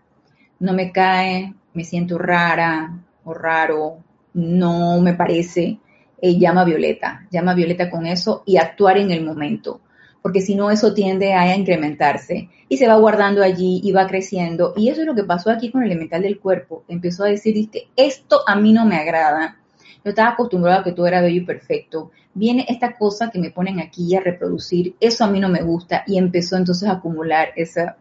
[0.60, 3.98] No me cae, me siento rara o raro,
[4.34, 5.80] no me parece,
[6.20, 9.80] eh, llama Violeta, llama Violeta con eso y actuar en el momento
[10.28, 14.74] porque si no eso tiende a incrementarse y se va guardando allí y va creciendo.
[14.76, 16.84] Y eso es lo que pasó aquí con el elemental del cuerpo.
[16.86, 19.58] Empezó a decir, que esto a mí no me agrada.
[20.04, 22.10] Yo estaba acostumbrado a que todo era bello y perfecto.
[22.34, 26.04] Viene esta cosa que me ponen aquí a reproducir, eso a mí no me gusta
[26.06, 27.96] y empezó entonces a acumular esa,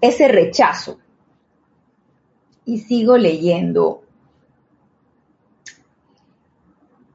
[0.00, 1.00] ese rechazo.
[2.64, 4.04] Y sigo leyendo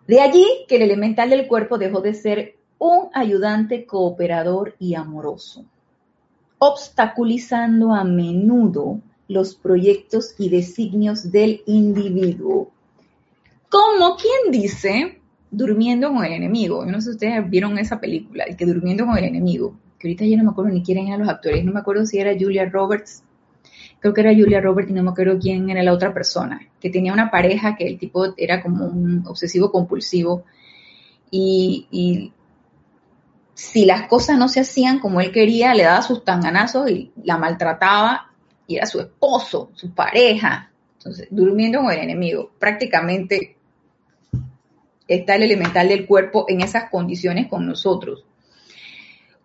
[0.06, 5.66] De allí que el elemental del cuerpo dejó de ser un ayudante cooperador y amoroso,
[6.60, 12.72] obstaculizando a menudo los proyectos y designios del individuo.
[13.70, 16.86] Como quien dice, durmiendo con el enemigo.
[16.86, 20.08] Yo no sé si ustedes vieron esa película, el que durmiendo con el enemigo, que
[20.08, 22.36] ahorita ya no me acuerdo ni quién eran los actores, no me acuerdo si era
[22.38, 23.24] Julia Roberts,
[24.00, 26.90] creo que era Julia Roberts y no me acuerdo quién era la otra persona, que
[26.90, 30.44] tenía una pareja que el tipo era como un obsesivo compulsivo
[31.32, 32.32] y
[33.56, 37.38] si las cosas no se hacían como él quería, le daba sus tanganazos y la
[37.38, 38.32] maltrataba
[38.68, 40.72] y era su esposo, su pareja.
[40.98, 42.52] Entonces, durmiendo con el enemigo.
[42.60, 43.56] Prácticamente
[45.08, 48.26] está el elemental del cuerpo en esas condiciones con nosotros.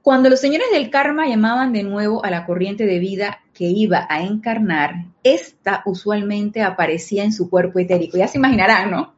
[0.02, 4.06] Cuando los señores del karma llamaban de nuevo a la corriente de vida que iba
[4.10, 8.18] a encarnar, esta usualmente aparecía en su cuerpo etérico.
[8.18, 9.14] Ya se imaginarán, ¿no?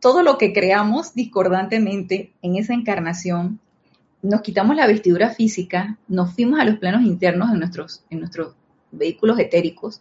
[0.00, 3.60] Todo lo que creamos discordantemente en esa encarnación
[4.24, 8.54] nos quitamos la vestidura física, nos fuimos a los planos internos en nuestros, en nuestros
[8.90, 10.00] vehículos etéricos,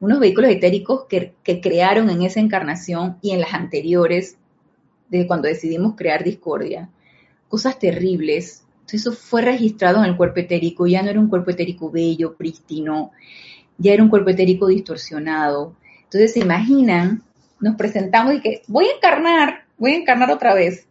[0.00, 4.38] unos vehículos etéricos que, crearon en esa encarnación y en las anteriores,
[5.10, 6.88] de cuando decidimos crear discordia,
[7.48, 8.64] cosas terribles.
[8.80, 12.36] Entonces eso fue registrado en el cuerpo etérico, ya no era un cuerpo etérico bello,
[12.36, 13.12] prístino,
[13.76, 15.76] ya era un cuerpo etérico distorsionado.
[16.04, 17.22] Entonces se imaginan,
[17.60, 20.88] nos presentamos y que voy a encarnar, voy a encarnar otra vez.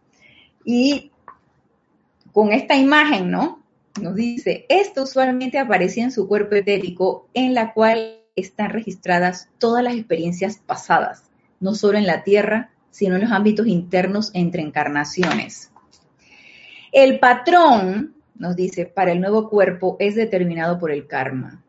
[0.64, 1.10] Y
[2.36, 3.62] con esta imagen, ¿no?
[3.98, 9.82] Nos dice, esto usualmente aparecía en su cuerpo etérico, en la cual están registradas todas
[9.82, 15.72] las experiencias pasadas, no solo en la Tierra, sino en los ámbitos internos entre encarnaciones.
[16.92, 21.64] El patrón, nos dice, para el nuevo cuerpo es determinado por el karma.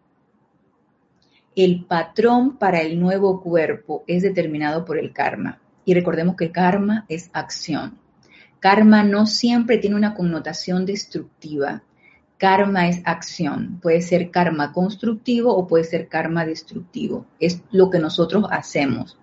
[1.55, 5.61] El patrón para el nuevo cuerpo es determinado por el karma.
[5.85, 7.97] Y recordemos que karma es acción.
[8.59, 11.83] Karma no siempre tiene una connotación destructiva.
[12.37, 13.79] Karma es acción.
[13.81, 17.25] Puede ser karma constructivo o puede ser karma destructivo.
[17.39, 19.17] Es lo que nosotros hacemos.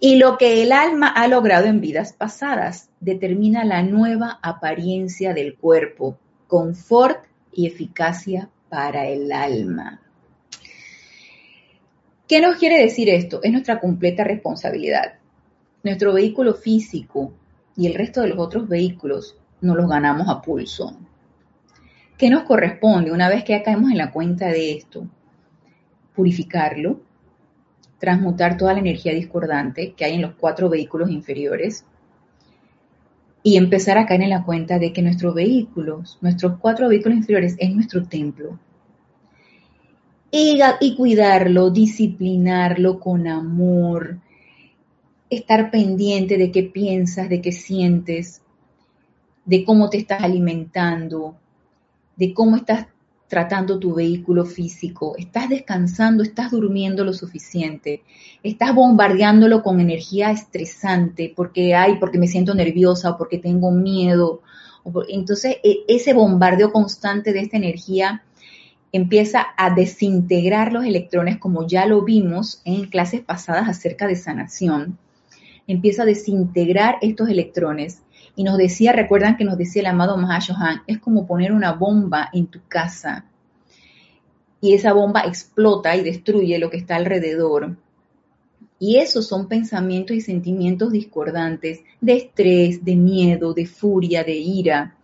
[0.00, 5.56] Y lo que el alma ha logrado en vidas pasadas determina la nueva apariencia del
[5.56, 10.00] cuerpo, confort y eficacia para el alma.
[12.26, 13.40] ¿Qué nos quiere decir esto?
[13.42, 15.18] Es nuestra completa responsabilidad.
[15.82, 17.34] Nuestro vehículo físico
[17.80, 20.98] y el resto de los otros vehículos no los ganamos a pulso.
[22.18, 25.06] ¿Qué nos corresponde una vez que ya caemos en la cuenta de esto?
[26.14, 27.00] purificarlo,
[27.98, 31.86] transmutar toda la energía discordante que hay en los cuatro vehículos inferiores
[33.42, 37.56] y empezar a caer en la cuenta de que nuestros vehículos, nuestros cuatro vehículos inferiores,
[37.58, 38.58] es nuestro templo.
[40.30, 44.18] Y, y cuidarlo, disciplinarlo con amor,
[45.30, 48.42] estar pendiente de qué piensas, de qué sientes,
[49.44, 51.36] de cómo te estás alimentando,
[52.16, 52.86] de cómo estás
[53.30, 58.02] tratando tu vehículo físico, estás descansando, estás durmiendo lo suficiente,
[58.42, 64.42] estás bombardeándolo con energía estresante porque hay, porque me siento nerviosa o porque tengo miedo.
[65.08, 68.24] Entonces, e, ese bombardeo constante de esta energía
[68.90, 74.98] empieza a desintegrar los electrones, como ya lo vimos en clases pasadas acerca de sanación.
[75.70, 78.02] Empieza a desintegrar estos electrones
[78.34, 82.28] y nos decía, recuerdan que nos decía el amado Mahashohan, es como poner una bomba
[82.32, 83.26] en tu casa
[84.60, 87.76] y esa bomba explota y destruye lo que está alrededor.
[88.78, 94.96] Y esos son pensamientos y sentimientos discordantes de estrés, de miedo, de furia, de ira.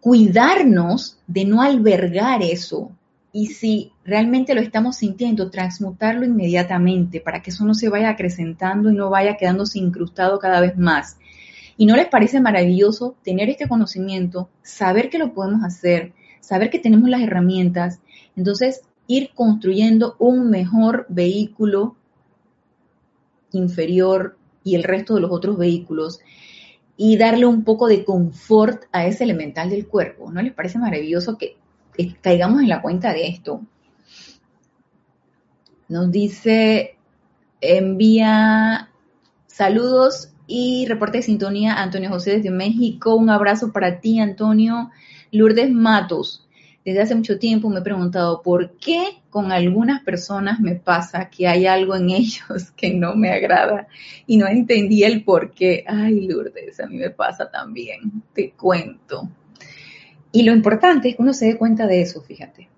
[0.00, 2.90] Cuidarnos de no albergar eso.
[3.36, 8.92] Y si realmente lo estamos sintiendo, transmutarlo inmediatamente para que eso no se vaya acrecentando
[8.92, 11.18] y no vaya quedándose incrustado cada vez más.
[11.76, 16.78] ¿Y no les parece maravilloso tener este conocimiento, saber que lo podemos hacer, saber que
[16.78, 17.98] tenemos las herramientas?
[18.36, 21.96] Entonces, ir construyendo un mejor vehículo
[23.50, 26.20] inferior y el resto de los otros vehículos
[26.96, 30.30] y darle un poco de confort a ese elemental del cuerpo.
[30.30, 31.56] ¿No les parece maravilloso que
[32.20, 33.60] caigamos en la cuenta de esto?
[35.88, 36.96] Nos dice,
[37.60, 38.90] envía
[39.46, 43.14] saludos y reporte de sintonía Antonio José desde México.
[43.14, 44.90] Un abrazo para ti, Antonio.
[45.30, 46.46] Lourdes Matos.
[46.84, 51.48] Desde hace mucho tiempo me he preguntado por qué con algunas personas me pasa que
[51.48, 53.88] hay algo en ellos que no me agrada
[54.26, 55.84] y no entendí el por qué.
[55.86, 59.28] Ay, Lourdes, a mí me pasa también, te cuento.
[60.34, 62.68] Y lo importante es que uno se dé cuenta de eso, fíjate.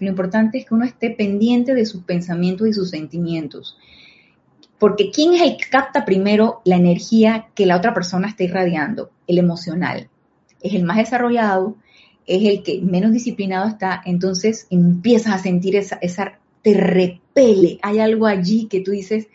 [0.00, 3.78] Lo importante es que uno esté pendiente de sus pensamientos y sus sentimientos.
[4.78, 9.12] Porque ¿quién es el que capta primero la energía que la otra persona está irradiando?
[9.26, 10.10] El emocional.
[10.60, 11.76] Es el más desarrollado,
[12.26, 17.78] es el que menos disciplinado está, entonces empiezas a sentir esa, esa te repele.
[17.80, 19.28] Hay algo allí que tú dices,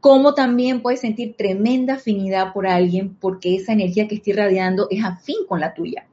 [0.00, 5.04] ¿cómo también puedes sentir tremenda afinidad por alguien porque esa energía que está irradiando es
[5.04, 6.08] afín con la tuya.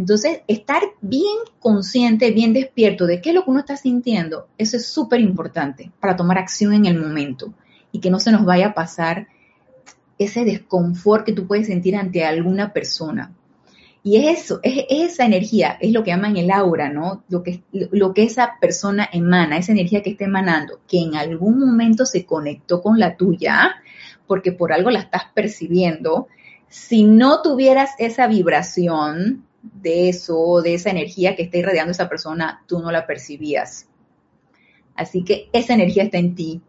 [0.00, 4.78] Entonces, estar bien consciente, bien despierto de qué es lo que uno está sintiendo, eso
[4.78, 7.52] es súper importante para tomar acción en el momento
[7.92, 9.28] y que no se nos vaya a pasar
[10.16, 13.34] ese desconfort que tú puedes sentir ante alguna persona.
[14.02, 17.22] Y es eso, es esa energía, es lo que llaman el aura, ¿no?
[17.28, 21.58] Lo que, lo que esa persona emana, esa energía que está emanando, que en algún
[21.58, 23.74] momento se conectó con la tuya,
[24.26, 26.28] porque por algo la estás percibiendo.
[26.68, 32.64] Si no tuvieras esa vibración, de eso, de esa energía que está irradiando esa persona,
[32.66, 33.86] tú no la percibías.
[34.94, 36.60] Así que esa energía está en ti.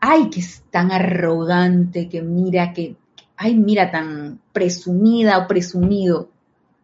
[0.00, 2.96] Ay, que es tan arrogante, que mira, que,
[3.36, 6.30] ay, mira, tan presumida o presumido.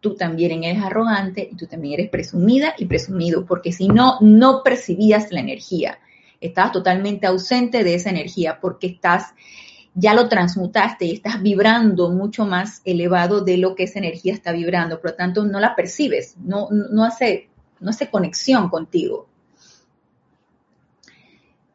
[0.01, 4.61] Tú también eres arrogante y tú también eres presumida y presumido, porque si no, no
[4.63, 5.99] percibías la energía.
[6.41, 9.33] Estabas totalmente ausente de esa energía porque estás
[9.95, 14.51] ya lo transmutaste y estás vibrando mucho más elevado de lo que esa energía está
[14.51, 19.27] vibrando, por lo tanto no la percibes, no, no, hace, no hace conexión contigo.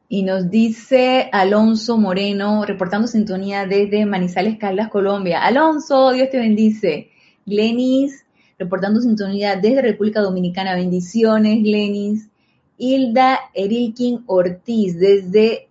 [0.06, 5.42] Y nos dice Alonso Moreno, reportando sintonía desde Manizales, Caldas, Colombia.
[5.42, 7.10] Alonso, Dios te bendice.
[7.46, 8.24] Glenis,
[8.58, 10.74] reportando sintonía desde República Dominicana.
[10.74, 12.28] Bendiciones, Glenis.
[12.76, 15.68] Hilda Erilkin Ortiz, desde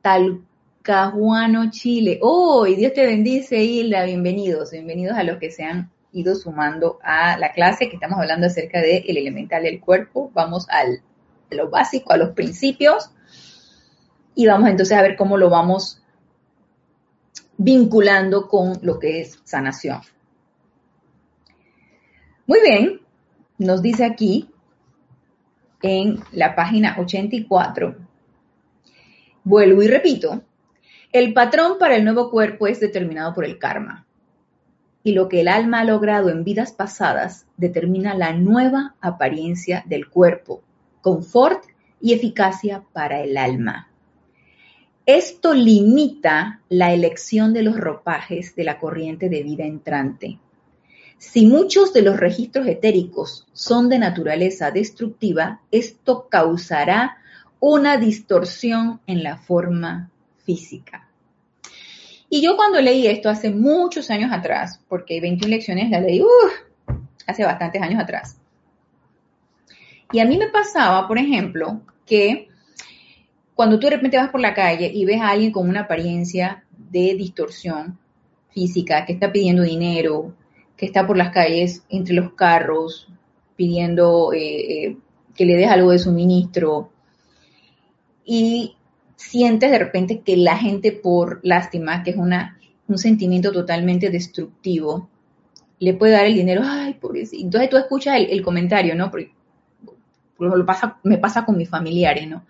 [0.00, 0.42] Tal
[0.82, 2.18] Cajuano, Chile.
[2.22, 2.66] ¡Oh!
[2.66, 4.04] Y Dios te bendice, Hilda.
[4.04, 8.48] Bienvenidos, bienvenidos a los que se han ido sumando a la clase que estamos hablando
[8.48, 10.32] acerca del el elemental del cuerpo.
[10.34, 11.00] Vamos al,
[11.50, 13.12] a lo básico, a los principios.
[14.34, 16.02] Y vamos entonces a ver cómo lo vamos
[17.56, 20.00] vinculando con lo que es sanación.
[22.48, 23.00] Muy bien,
[23.58, 24.50] nos dice aquí
[25.80, 27.94] en la página 84.
[29.44, 30.42] Vuelvo y repito,
[31.12, 34.06] el patrón para el nuevo cuerpo es determinado por el karma.
[35.04, 40.08] Y lo que el alma ha logrado en vidas pasadas determina la nueva apariencia del
[40.08, 40.62] cuerpo,
[41.02, 41.64] confort
[42.00, 43.88] y eficacia para el alma.
[45.04, 50.38] Esto limita la elección de los ropajes de la corriente de vida entrante.
[51.18, 57.18] Si muchos de los registros etéricos son de naturaleza destructiva, esto causará
[57.60, 60.10] una distorsión en la forma
[60.44, 61.08] física.
[62.28, 66.92] Y yo cuando leí esto hace muchos años atrás, porque 21 lecciones la leí uh,
[67.26, 68.38] hace bastantes años atrás,
[70.12, 72.48] y a mí me pasaba, por ejemplo, que
[73.54, 76.64] cuando tú de repente vas por la calle y ves a alguien con una apariencia
[76.70, 77.98] de distorsión
[78.50, 80.34] física, que está pidiendo dinero,
[80.76, 83.08] que está por las calles entre los carros
[83.56, 84.96] pidiendo eh, eh,
[85.34, 86.90] que le des algo de suministro,
[88.24, 88.76] y
[89.22, 92.58] sientes de repente que la gente por lástima, que es una,
[92.88, 95.08] un sentimiento totalmente destructivo,
[95.78, 97.42] le puede dar el dinero, ay, pobrecito.
[97.42, 99.10] Entonces tú escuchas el, comentario, ¿no?
[99.10, 99.32] Porque
[100.38, 102.44] lo pasa, me pasa con mis familiares, ¿no?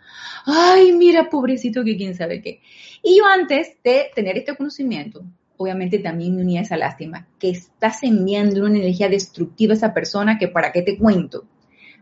[0.45, 2.61] Ay, mira, pobrecito, que quién sabe qué.
[3.03, 5.25] Y yo antes de tener este conocimiento,
[5.57, 9.95] obviamente también me unía a esa lástima, que estás enviando una energía destructiva a esa
[9.95, 11.45] persona que para qué te cuento.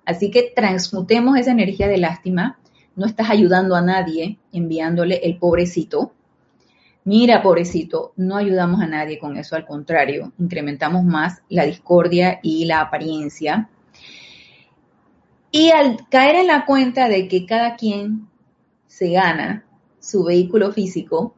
[0.05, 2.59] Así que transmutemos esa energía de lástima,
[2.97, 6.13] no estás ayudando a nadie enviándole el pobrecito.
[7.05, 12.67] Mira, pobrecito, no ayudamos a nadie con eso, al contrario, incrementamos más la discordia y
[12.67, 13.69] la apariencia
[15.53, 18.29] y al caer en la cuenta de que cada quien
[18.87, 19.65] se gana
[19.99, 21.35] su vehículo físico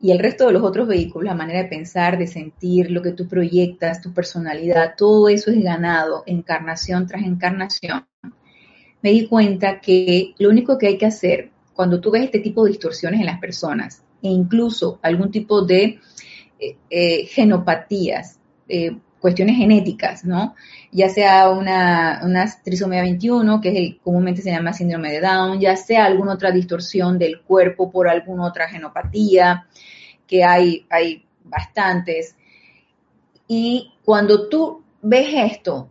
[0.00, 3.12] y el resto de los otros vehículos, la manera de pensar, de sentir, lo que
[3.12, 8.06] tú proyectas, tu personalidad, todo eso es ganado encarnación tras encarnación,
[9.02, 12.64] me di cuenta que lo único que hay que hacer cuando tú ves este tipo
[12.64, 16.00] de distorsiones en las personas e incluso algún tipo de
[16.58, 18.38] eh, eh, genopatías,
[18.68, 20.54] eh, cuestiones genéticas, ¿no?
[20.90, 25.60] Ya sea una, una trisomía 21, que es el, comúnmente se llama síndrome de Down,
[25.60, 29.66] ya sea alguna otra distorsión del cuerpo por alguna otra genopatía,
[30.26, 32.36] que hay, hay bastantes.
[33.48, 35.90] Y cuando tú ves esto,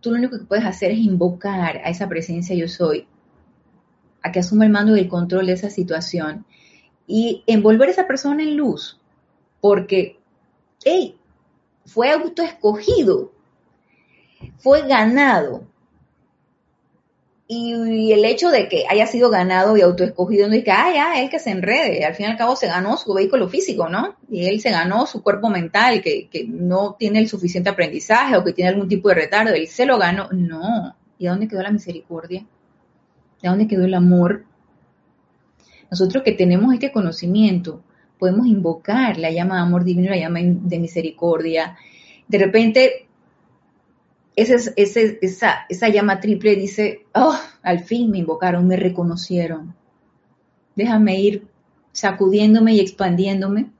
[0.00, 3.06] tú lo único que puedes hacer es invocar a esa presencia yo soy,
[4.22, 6.44] a que asuma el mando y el control de esa situación
[7.06, 9.00] y envolver a esa persona en luz,
[9.60, 10.18] porque,
[10.84, 11.16] hey,
[11.84, 13.32] fue autoescogido,
[14.58, 15.69] fue ganado.
[17.52, 21.20] Y, el hecho de que haya sido ganado y autoescogido no es que, ah, ya,
[21.20, 24.14] él que se enrede, al fin y al cabo se ganó su vehículo físico, ¿no?
[24.30, 28.44] Y él se ganó su cuerpo mental, que, que no tiene el suficiente aprendizaje o
[28.44, 30.28] que tiene algún tipo de retardo, él se lo ganó.
[30.30, 30.94] No.
[31.18, 32.46] ¿Y a dónde quedó la misericordia?
[33.42, 34.44] ¿De dónde quedó el amor?
[35.90, 37.82] Nosotros que tenemos este conocimiento,
[38.20, 41.76] podemos invocar la llama de amor divino, la llama de misericordia.
[42.28, 43.08] De repente,
[44.36, 49.74] esa, esa llama triple dice, oh, al fin me invocaron, me reconocieron.
[50.76, 51.48] Déjame ir
[51.92, 53.70] sacudiéndome y expandiéndome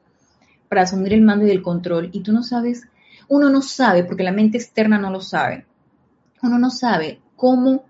[0.69, 2.11] para asumir el mando y el control.
[2.13, 2.89] Y tú no sabes,
[3.29, 5.67] uno no sabe, porque la mente externa no lo sabe,
[6.43, 7.85] uno no sabe cómo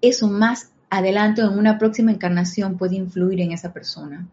[0.00, 4.28] eso más adelante o en una próxima encarnación puede influir en esa persona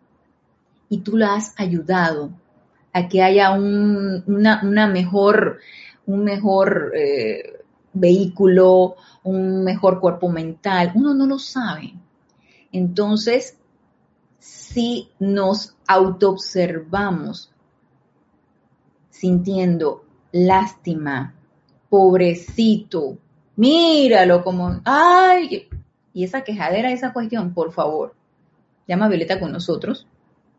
[0.91, 2.31] y tú la has ayudado
[2.91, 5.59] a que haya un, una, mejor,
[6.13, 10.91] un mejor eh, vehículo, un mejor cuerpo mental.
[10.95, 11.93] Uno no lo sabe.
[12.71, 13.57] Entonces,
[14.39, 17.51] si nos autoobservamos
[19.09, 21.35] sintiendo lástima,
[21.89, 23.17] pobrecito,
[23.55, 25.67] míralo como, ay,
[26.13, 28.15] y esa quejadera, esa cuestión, por favor,
[28.87, 30.07] llama a Violeta con nosotros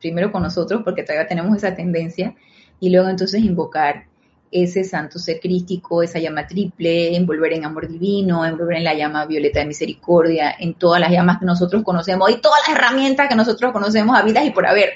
[0.03, 2.35] primero con nosotros, porque todavía tenemos esa tendencia,
[2.81, 4.07] y luego entonces invocar
[4.53, 9.25] ese santo ser crístico, esa llama triple, envolver en amor divino, envolver en la llama
[9.25, 13.35] violeta de misericordia, en todas las llamas que nosotros conocemos y todas las herramientas que
[13.35, 14.91] nosotros conocemos a vidas y por haber,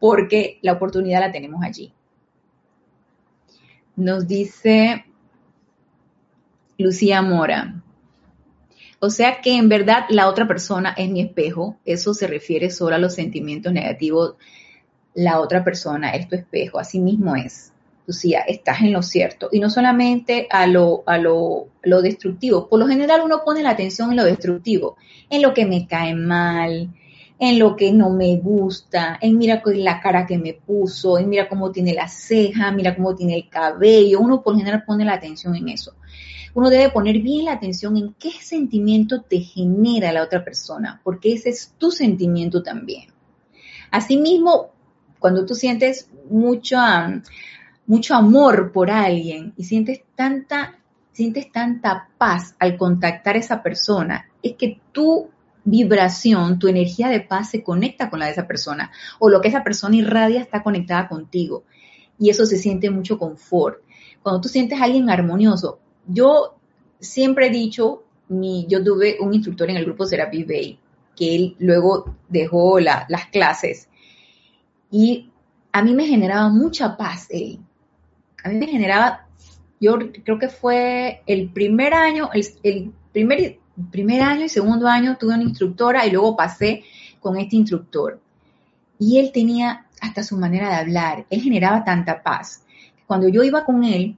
[0.00, 1.92] porque la oportunidad la tenemos allí.
[3.96, 5.04] Nos dice
[6.78, 7.82] Lucía Mora,
[8.98, 11.76] o sea que en verdad la otra persona es mi espejo.
[11.84, 14.36] Eso se refiere solo a los sentimientos negativos.
[15.14, 16.78] La otra persona es tu espejo.
[16.78, 17.72] Así mismo es.
[18.06, 19.48] Lucía, estás en lo cierto.
[19.50, 22.68] Y no solamente a lo, a lo, lo destructivo.
[22.68, 24.96] Por lo general uno pone la atención en lo destructivo,
[25.28, 26.90] en lo que me cae mal,
[27.38, 31.48] en lo que no me gusta, en mira la cara que me puso, en mira
[31.48, 34.20] cómo tiene la ceja, mira cómo tiene el cabello.
[34.20, 35.94] Uno por general pone la atención en eso
[36.56, 41.34] uno debe poner bien la atención en qué sentimiento te genera la otra persona, porque
[41.34, 43.10] ese es tu sentimiento también.
[43.90, 44.70] Asimismo,
[45.18, 46.78] cuando tú sientes mucho,
[47.86, 50.78] mucho amor por alguien y sientes tanta,
[51.12, 55.30] sientes tanta paz al contactar a esa persona, es que tu
[55.64, 59.48] vibración, tu energía de paz se conecta con la de esa persona o lo que
[59.48, 61.64] esa persona irradia está conectada contigo
[62.18, 63.80] y eso se siente mucho confort.
[64.22, 65.78] cuando tú sientes a alguien armonioso.
[66.06, 66.56] Yo
[66.98, 70.78] siempre he dicho, mi, yo tuve un instructor en el grupo Therapy Bay,
[71.14, 73.88] que él luego dejó las clases.
[74.90, 75.30] Y
[75.72, 77.60] a mí me generaba mucha paz él.
[78.46, 79.26] A mí me generaba,
[79.80, 82.30] yo creo que fue el primer año,
[82.62, 83.58] el, primer,
[83.90, 86.84] primer año y segundo año tuve una instructora y luego pasé
[87.18, 88.20] con este instructor.
[89.00, 92.62] Y él tenía hasta su manera de hablar, él generaba tanta paz.
[93.08, 94.16] Cuando yo iba con él,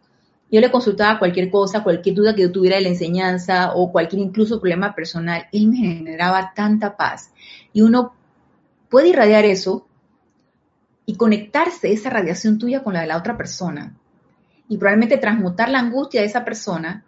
[0.52, 4.20] yo le consultaba cualquier cosa, cualquier duda que yo tuviera de la enseñanza o cualquier
[4.20, 7.32] incluso problema personal, él me generaba tanta paz.
[7.72, 8.12] Y uno
[8.90, 9.86] puede irradiar eso
[11.06, 13.97] y conectarse esa radiación tuya con la de la otra persona.
[14.68, 17.04] Y probablemente transmutar la angustia de esa persona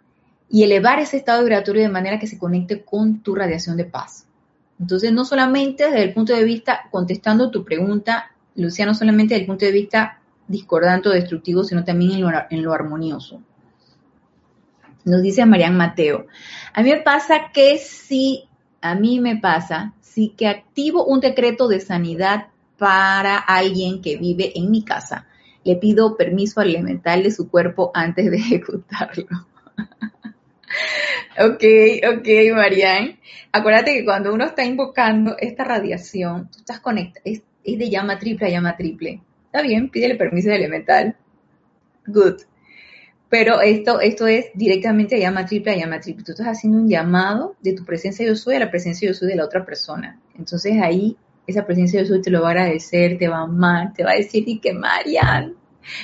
[0.49, 4.27] y elevar ese estado vibratorio de manera que se conecte con tu radiación de paz.
[4.79, 9.47] Entonces, no solamente desde el punto de vista, contestando tu pregunta, Luciano, solamente desde el
[9.47, 13.41] punto de vista discordante o destructivo, sino también en lo, en lo armonioso.
[15.05, 16.27] Nos dice Marian Mateo,
[16.73, 18.43] a mí me pasa que si,
[18.81, 22.47] a mí me pasa, si que activo un decreto de sanidad
[22.77, 25.27] para alguien que vive en mi casa,
[25.63, 29.27] le pido permiso al elemental de su cuerpo antes de ejecutarlo.
[31.39, 31.63] ok,
[32.17, 33.19] ok, Marian.
[33.51, 38.47] Acuérdate que cuando uno está invocando esta radiación, tú estás conectado, es, de llama triple
[38.47, 39.21] a llama triple.
[39.45, 41.15] Está bien, pídele permiso al elemental.
[42.07, 42.41] Good.
[43.29, 46.23] Pero esto, esto es directamente de llama triple a llama triple.
[46.23, 49.29] Tú estás haciendo un llamado de tu presencia yo soy a la presencia yo soy
[49.29, 50.19] de la otra persona.
[50.37, 51.17] Entonces ahí
[51.47, 54.11] esa presencia yo soy te lo va a agradecer, te va a amar, te va
[54.11, 55.55] a decir y que Marian,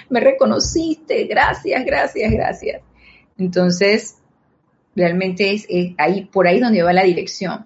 [0.10, 2.82] me reconociste, gracias, gracias, gracias.
[3.38, 4.18] Entonces,
[4.96, 5.68] realmente es,
[5.98, 7.66] ahí, por ahí donde va la dirección.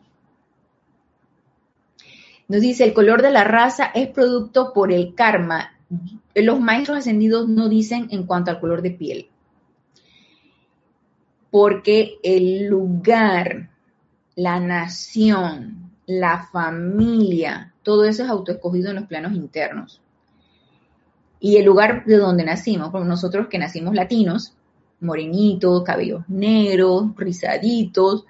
[2.48, 5.80] Nos dice, el color de la raza es producto por el karma.
[6.36, 9.30] Los maestros ascendidos no dicen en cuanto al color de piel.
[11.50, 13.70] Porque el lugar,
[14.36, 15.81] la nación,
[16.20, 20.02] la familia, todo eso es autoescogido en los planos internos.
[21.40, 24.54] Y el lugar de donde nacimos, como nosotros que nacimos latinos,
[25.00, 28.26] morenitos, cabellos negros, rizaditos,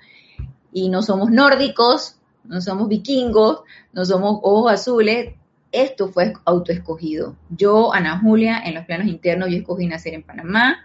[0.72, 3.62] y no somos nórdicos, no somos vikingos,
[3.94, 5.34] no somos ojos azules,
[5.72, 7.36] esto fue autoescogido.
[7.50, 10.78] Yo, Ana Julia, en los planos internos, yo escogí nacer en Panamá,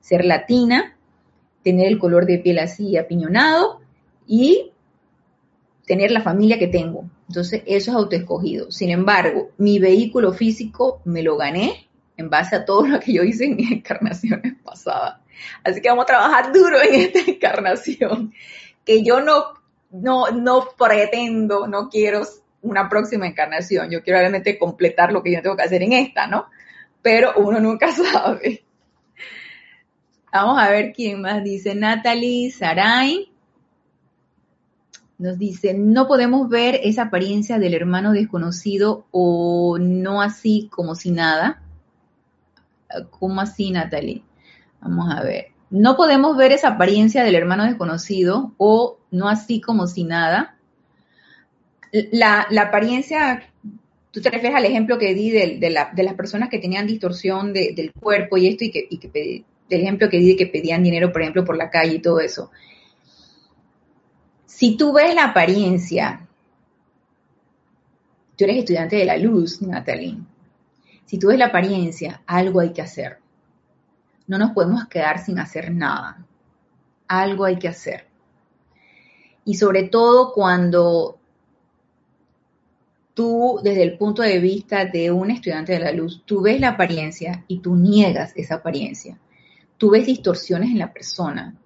[0.00, 0.96] ser latina,
[1.62, 3.80] tener el color de piel así apiñonado
[4.26, 4.72] y
[5.86, 7.04] tener la familia que tengo.
[7.28, 8.70] Entonces, eso es autoescogido.
[8.70, 13.22] Sin embargo, mi vehículo físico me lo gané en base a todo lo que yo
[13.22, 15.20] hice en mis encarnaciones pasadas.
[15.62, 18.32] Así que vamos a trabajar duro en esta encarnación,
[18.84, 19.44] que yo no,
[19.90, 22.22] no, no pretendo, no quiero
[22.62, 26.26] una próxima encarnación, yo quiero realmente completar lo que yo tengo que hacer en esta,
[26.26, 26.46] ¿no?
[27.02, 28.64] Pero uno nunca sabe.
[30.32, 31.74] Vamos a ver quién más dice.
[31.74, 33.33] Natalie Saray
[35.18, 41.10] nos dice, no podemos ver esa apariencia del hermano desconocido o no así como si
[41.10, 41.62] nada.
[43.10, 44.22] ¿Cómo así, Natalie?
[44.80, 45.46] Vamos a ver.
[45.70, 50.56] No podemos ver esa apariencia del hermano desconocido o no así como si nada.
[52.12, 53.44] La, apariencia,
[54.10, 58.36] tú te refieres al ejemplo que di de, las personas que tenían distorsión del cuerpo
[58.36, 61.22] y esto, y que, y que del ejemplo que di de que pedían dinero, por
[61.22, 62.50] ejemplo, por la calle y todo eso.
[64.54, 66.28] Si tú ves la apariencia,
[68.36, 70.16] tú eres estudiante de la luz, Natalie.
[71.06, 73.18] Si tú ves la apariencia, algo hay que hacer.
[74.28, 76.24] No nos podemos quedar sin hacer nada.
[77.08, 78.06] Algo hay que hacer.
[79.44, 81.18] Y sobre todo cuando
[83.12, 86.68] tú, desde el punto de vista de un estudiante de la luz, tú ves la
[86.68, 89.18] apariencia y tú niegas esa apariencia.
[89.78, 91.56] Tú ves distorsiones en la persona.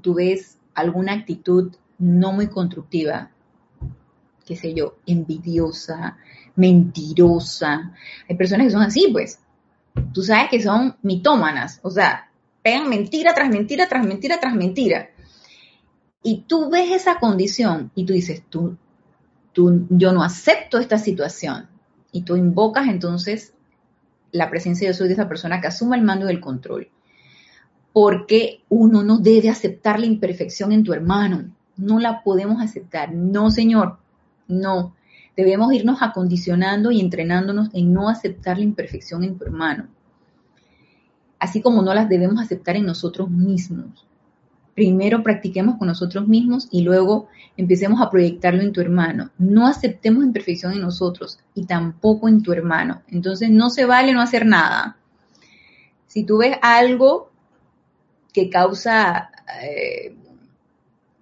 [0.00, 3.30] Tú ves alguna actitud no muy constructiva,
[4.46, 6.16] qué sé yo, envidiosa,
[6.56, 7.92] mentirosa.
[8.28, 9.40] Hay personas que son así, pues.
[10.12, 12.30] Tú sabes que son mitómanas, o sea,
[12.62, 15.10] pegan mentira tras mentira, tras mentira, tras mentira.
[16.22, 18.76] Y tú ves esa condición y tú dices, tú,
[19.52, 21.68] tú, yo no acepto esta situación.
[22.12, 23.54] Y tú invocas entonces
[24.32, 26.90] la presencia de soy de esa persona que asuma el mando del control.
[27.92, 31.54] Porque uno no debe aceptar la imperfección en tu hermano.
[31.78, 33.14] No la podemos aceptar.
[33.14, 33.96] No, Señor,
[34.46, 34.94] no.
[35.36, 39.86] Debemos irnos acondicionando y entrenándonos en no aceptar la imperfección en tu hermano,
[41.38, 44.04] así como no las debemos aceptar en nosotros mismos.
[44.74, 49.30] Primero practiquemos con nosotros mismos y luego empecemos a proyectarlo en tu hermano.
[49.38, 53.02] No aceptemos imperfección en nosotros y tampoco en tu hermano.
[53.08, 54.96] Entonces no se vale no hacer nada.
[56.06, 57.30] Si tú ves algo
[58.32, 59.30] que causa
[59.62, 60.16] eh,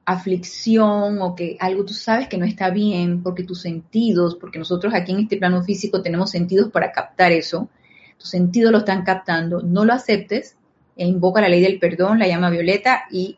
[0.07, 4.95] aflicción o que algo tú sabes que no está bien porque tus sentidos, porque nosotros
[4.95, 7.69] aquí en este plano físico tenemos sentidos para captar eso,
[8.17, 10.57] tus sentidos lo están captando, no lo aceptes
[10.97, 13.37] e invoca la ley del perdón, la llama violeta y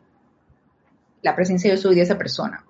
[1.23, 2.65] la presencia de soy de esa persona.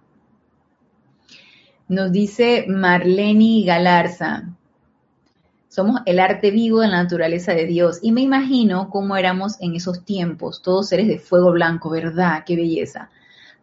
[1.88, 4.54] Nos dice Marlene Galarza,
[5.68, 9.74] somos el arte vivo de la naturaleza de Dios y me imagino cómo éramos en
[9.74, 12.44] esos tiempos, todos seres de fuego blanco, ¿verdad?
[12.46, 13.10] Qué belleza.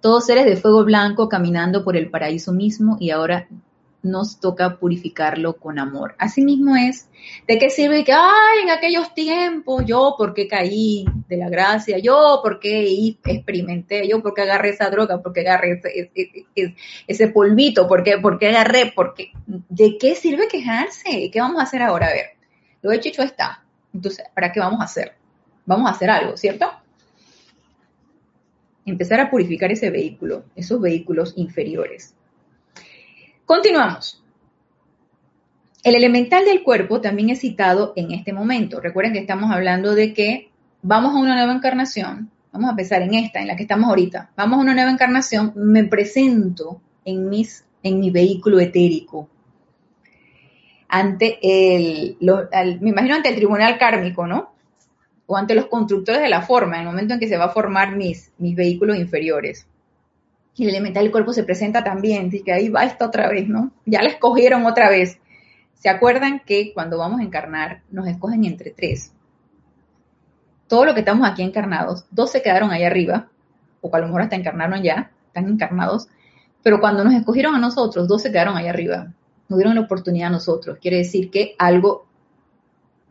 [0.06, 3.48] Todos seres de fuego blanco caminando por el paraíso mismo y ahora
[4.04, 6.14] nos toca purificarlo con amor.
[6.20, 7.10] Así mismo es.
[7.48, 12.40] ¿De qué sirve que, ay, en aquellos tiempos, yo porque caí de la gracia, yo
[12.44, 15.82] porque experimenté, yo porque agarré esa droga, porque agarré
[17.08, 21.32] ese, polvito, porque, porque agarré, porque, ¿de qué sirve quejarse?
[21.32, 22.10] ¿Qué vamos a hacer ahora?
[22.10, 22.26] A ver,
[22.84, 23.64] lo hecho hecho está.
[23.92, 25.14] Entonces, ¿para qué vamos a hacer?
[25.66, 26.85] Vamos a hacer algo, ¿cierto?
[28.86, 32.16] Empezar a purificar ese vehículo, esos vehículos inferiores.
[33.46, 34.24] Continuamos.
[35.84, 38.82] El elemental del cuerpo también es citado en este momento.
[38.82, 40.50] Recuerden que estamos hablando de que
[40.82, 42.32] vamos a una nueva encarnación.
[42.52, 44.32] Vamos a pensar en esta, en la que estamos ahorita.
[44.36, 45.54] Vamos a una nueva encarnación.
[45.56, 49.30] Me presento en, mis, en mi vehículo etérico.
[50.88, 52.18] Ante el,
[52.82, 54.55] me imagino ante el tribunal kármico, ¿no?
[55.28, 57.50] O ante los constructores de la forma, en el momento en que se va a
[57.50, 59.68] formar mis, mis vehículos inferiores.
[60.58, 63.72] El elemental del cuerpo se presenta también, que ahí va esta otra vez, ¿no?
[63.86, 65.20] Ya la escogieron otra vez.
[65.74, 69.12] ¿Se acuerdan que cuando vamos a encarnar nos escogen entre tres?
[70.68, 73.30] Todo lo que estamos aquí encarnados, dos se quedaron ahí arriba,
[73.82, 76.08] o a lo mejor hasta encarnaron ya, están encarnados,
[76.64, 79.14] pero cuando nos escogieron a nosotros, dos se quedaron ahí arriba,
[79.48, 80.80] nos dieron la oportunidad a nosotros.
[80.82, 82.08] Quiere decir que algo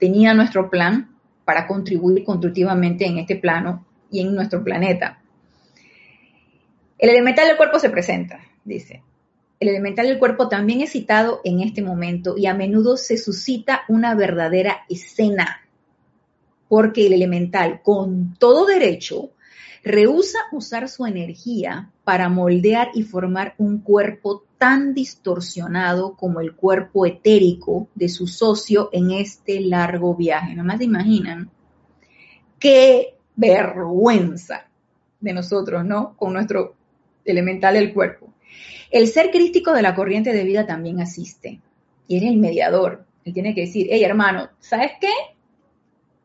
[0.01, 1.14] tenía nuestro plan
[1.45, 5.21] para contribuir constructivamente en este plano y en nuestro planeta.
[6.99, 9.03] El elemental del cuerpo se presenta, dice.
[9.61, 13.83] El elemental del cuerpo también es citado en este momento y a menudo se suscita
[13.89, 15.63] una verdadera escena,
[16.69, 19.31] porque el elemental, con todo derecho,
[19.83, 27.05] rehúsa usar su energía para moldear y formar un cuerpo tan distorsionado como el cuerpo
[27.05, 30.55] etérico de su socio en este largo viaje.
[30.55, 31.51] Nada más se imaginan
[32.59, 34.67] qué vergüenza
[35.21, 36.17] de nosotros, ¿no?
[36.17, 36.77] Con nuestro
[37.27, 38.33] elemental del cuerpo.
[38.91, 41.61] El ser crítico de la corriente de vida también asiste
[42.09, 43.05] y es el mediador.
[43.27, 45.13] Él tiene que decir, hey hermano, ¿sabes qué?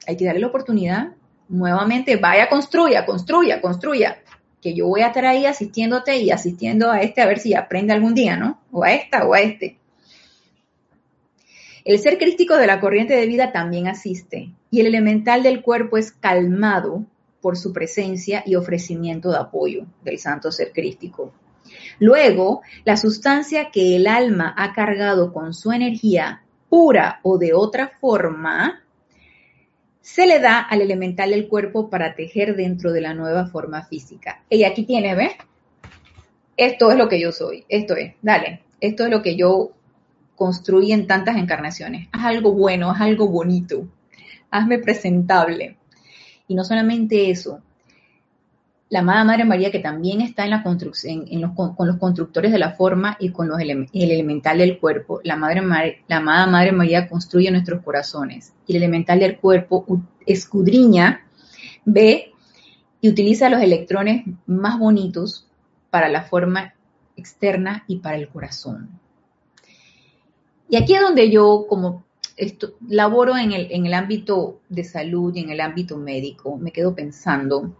[0.07, 1.09] Hay que darle la oportunidad.
[1.49, 4.18] Nuevamente, vaya, construya, construya, construya.
[4.61, 7.93] Que yo voy a estar ahí asistiéndote y asistiendo a este a ver si aprende
[7.93, 8.59] algún día, ¿no?
[8.71, 9.77] O a esta o a este.
[11.85, 15.97] El ser crítico de la corriente de vida también asiste y el elemental del cuerpo
[15.97, 17.05] es calmado
[17.41, 21.33] por su presencia y ofrecimiento de apoyo del santo ser crístico.
[21.99, 27.91] Luego, la sustancia que el alma ha cargado con su energía pura o de otra
[27.99, 28.83] forma,
[30.01, 34.43] se le da al elemental del cuerpo para tejer dentro de la nueva forma física.
[34.49, 35.33] Y aquí tiene, ¿ves?
[36.57, 39.71] Esto es lo que yo soy, esto es, dale, esto es lo que yo
[40.35, 42.07] construí en tantas encarnaciones.
[42.11, 43.87] Haz algo bueno, haz algo bonito,
[44.51, 45.77] hazme presentable.
[46.47, 47.61] Y no solamente eso,
[48.89, 53.17] la amada Madre María, que también está en construcción, con los constructores de la forma
[53.19, 55.61] y con los el elemental del cuerpo, la, Madre,
[56.09, 58.51] amada Madre María construye nuestros corazones.
[58.65, 59.85] Y el elemental del cuerpo
[60.25, 61.23] escudriña,
[61.85, 62.33] ve
[62.99, 65.47] y utiliza los electrones más bonitos
[65.91, 66.73] para la forma
[67.15, 68.89] externa y para el corazón.
[70.67, 72.05] Y aquí es donde yo, como
[72.87, 77.75] laboro en el ámbito de salud y en el ámbito médico, me quedo pensando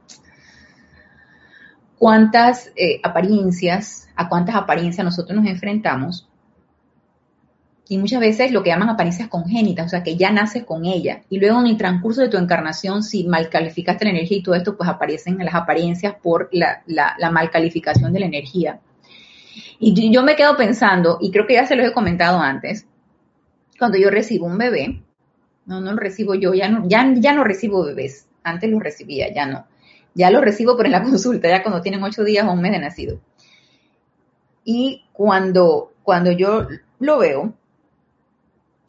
[2.00, 6.28] cuántas eh, apariencias, a cuántas apariencias nosotros nos enfrentamos.
[7.88, 11.22] Y muchas veces lo que llaman apariencias congénitas, o sea, que ya naces con ella.
[11.30, 14.56] Y luego en el transcurso de tu encarnación, si mal calificaste la energía y todo
[14.56, 18.80] esto, pues aparecen las apariencias por la, la mal calificación de la energía.
[19.80, 22.86] Y yo me quedo pensando, y creo que ya se los he comentado antes,
[23.78, 25.02] cuando yo recibo un bebé,
[25.66, 29.34] no, no lo recibo yo, ya no, ya, ya no recibo bebés, antes los recibía,
[29.34, 29.66] ya no.
[30.14, 32.72] Ya lo recibo, pero en la consulta, ya cuando tienen ocho días o un mes
[32.72, 33.20] de nacido.
[34.64, 36.68] Y cuando, cuando yo
[37.00, 37.54] lo veo,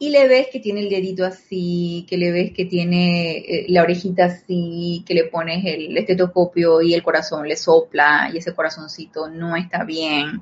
[0.01, 3.83] y le ves que tiene el dedito así, que le ves que tiene eh, la
[3.83, 9.29] orejita así, que le pones el estetoscopio y el corazón le sopla y ese corazoncito
[9.29, 10.41] no está bien.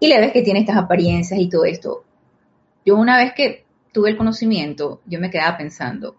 [0.00, 2.04] Y le ves que tiene estas apariencias y todo esto.
[2.84, 6.16] Yo una vez que tuve el conocimiento, yo me quedaba pensando,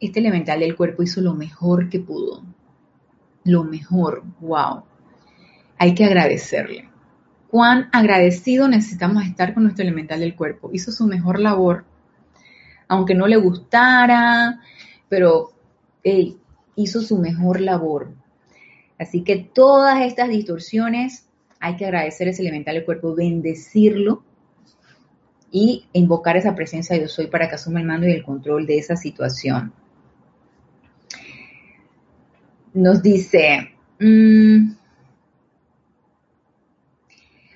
[0.00, 2.44] este elemental del cuerpo hizo lo mejor que pudo.
[3.48, 4.82] Lo mejor, wow.
[5.78, 6.90] Hay que agradecerle.
[7.48, 10.68] Cuán agradecido necesitamos estar con nuestro elemental del cuerpo.
[10.70, 11.86] Hizo su mejor labor.
[12.88, 14.60] Aunque no le gustara,
[15.08, 15.54] pero
[16.74, 18.12] hizo su mejor labor.
[18.98, 21.26] Así que todas estas distorsiones
[21.58, 24.24] hay que agradecer ese elemental del cuerpo, bendecirlo
[25.50, 28.66] y invocar esa presencia de yo soy para que asuma el mando y el control
[28.66, 29.72] de esa situación.
[32.74, 34.72] Nos dice, mm,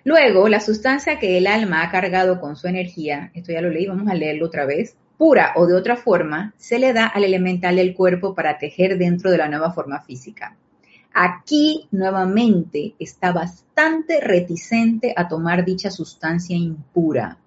[0.04, 3.86] luego la sustancia que el alma ha cargado con su energía, esto ya lo leí,
[3.86, 7.76] vamos a leerlo otra vez, pura o de otra forma, se le da al elemental
[7.76, 10.56] del cuerpo para tejer dentro de la nueva forma física.
[11.14, 17.38] Aquí nuevamente está bastante reticente a tomar dicha sustancia impura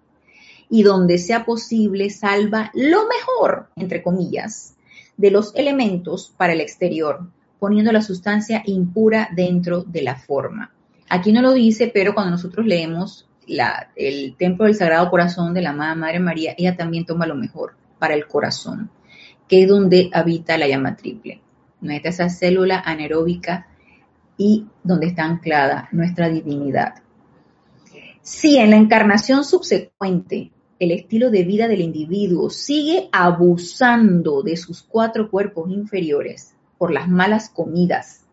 [0.70, 4.76] y donde sea posible salva lo mejor, entre comillas,
[5.18, 7.28] de los elementos para el exterior,
[7.66, 10.72] poniendo la sustancia impura dentro de la forma.
[11.10, 13.28] Aquí no lo dice, pero cuando nosotros leemos
[13.96, 17.74] el templo del Sagrado Corazón de la amada Madre María, ella también toma lo mejor
[17.98, 18.92] para el corazón,
[19.48, 21.42] que es donde habita la llama triple
[21.82, 23.66] nuestra esa célula anaeróbica
[24.38, 27.02] y donde está anclada nuestra divinidad.
[28.22, 34.84] Si en la encarnación subsecuente el estilo de vida del individuo sigue abusando de sus
[34.84, 38.26] cuatro cuerpos inferiores por las malas comidas,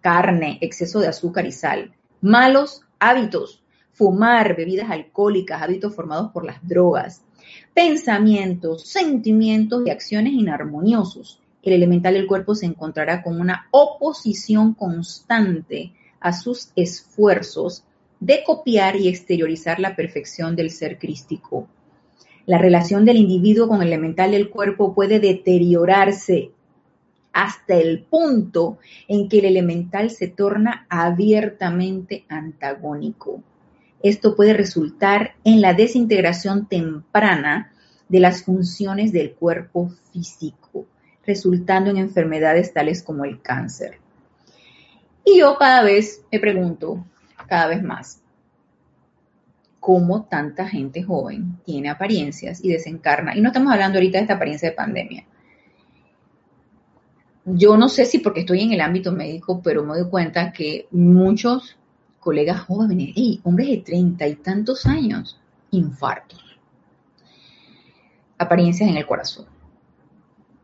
[0.00, 6.66] carne, exceso de azúcar y sal, malos hábitos, fumar, bebidas alcohólicas, hábitos formados por las
[6.66, 7.22] drogas,
[7.74, 15.92] pensamientos, sentimientos y acciones inarmoniosos, el elemental del cuerpo se encontrará con una oposición constante
[16.20, 17.82] a sus esfuerzos
[18.20, 21.66] de copiar y exteriorizar la perfección del ser crístico.
[22.46, 26.52] La relación del individuo con el elemental del cuerpo puede deteriorarse
[27.36, 28.78] hasta el punto
[29.08, 33.42] en que el elemental se torna abiertamente antagónico.
[34.02, 37.72] Esto puede resultar en la desintegración temprana
[38.08, 40.86] de las funciones del cuerpo físico
[41.26, 43.98] resultando en enfermedades tales como el cáncer.
[45.24, 47.04] Y yo cada vez me pregunto,
[47.48, 48.22] cada vez más,
[49.80, 53.36] cómo tanta gente joven tiene apariencias y desencarna.
[53.36, 55.26] Y no estamos hablando ahorita de esta apariencia de pandemia.
[57.46, 60.88] Yo no sé si porque estoy en el ámbito médico, pero me doy cuenta que
[60.90, 61.78] muchos
[62.18, 65.40] colegas jóvenes, y hombres de treinta y tantos años,
[65.70, 66.58] infartos,
[68.36, 69.46] apariencias en el corazón,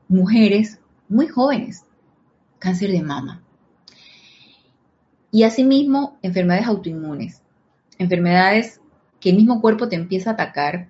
[0.08, 1.84] mujeres muy jóvenes,
[2.58, 3.44] cáncer de mama.
[5.30, 7.42] Y asimismo, enfermedades autoinmunes,
[7.96, 8.80] enfermedades
[9.20, 10.88] que el mismo cuerpo te empieza a atacar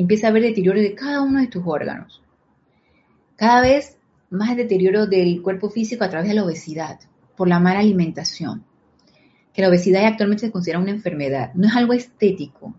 [0.00, 2.22] empieza a haber deterioro de cada uno de tus órganos.
[3.36, 3.98] Cada vez
[4.30, 7.00] más deterioro del cuerpo físico a través de la obesidad,
[7.36, 8.64] por la mala alimentación.
[9.52, 12.74] Que la obesidad actualmente se considera una enfermedad, no es algo estético.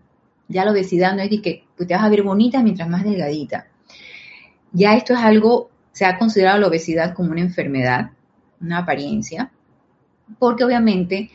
[0.48, 3.04] Ya la obesidad no es de que pues, te vas a ver bonita mientras más
[3.04, 3.68] delgadita
[4.72, 8.10] ya esto es algo, se ha considerado la obesidad como una enfermedad,
[8.60, 9.52] una apariencia,
[10.38, 11.30] porque obviamente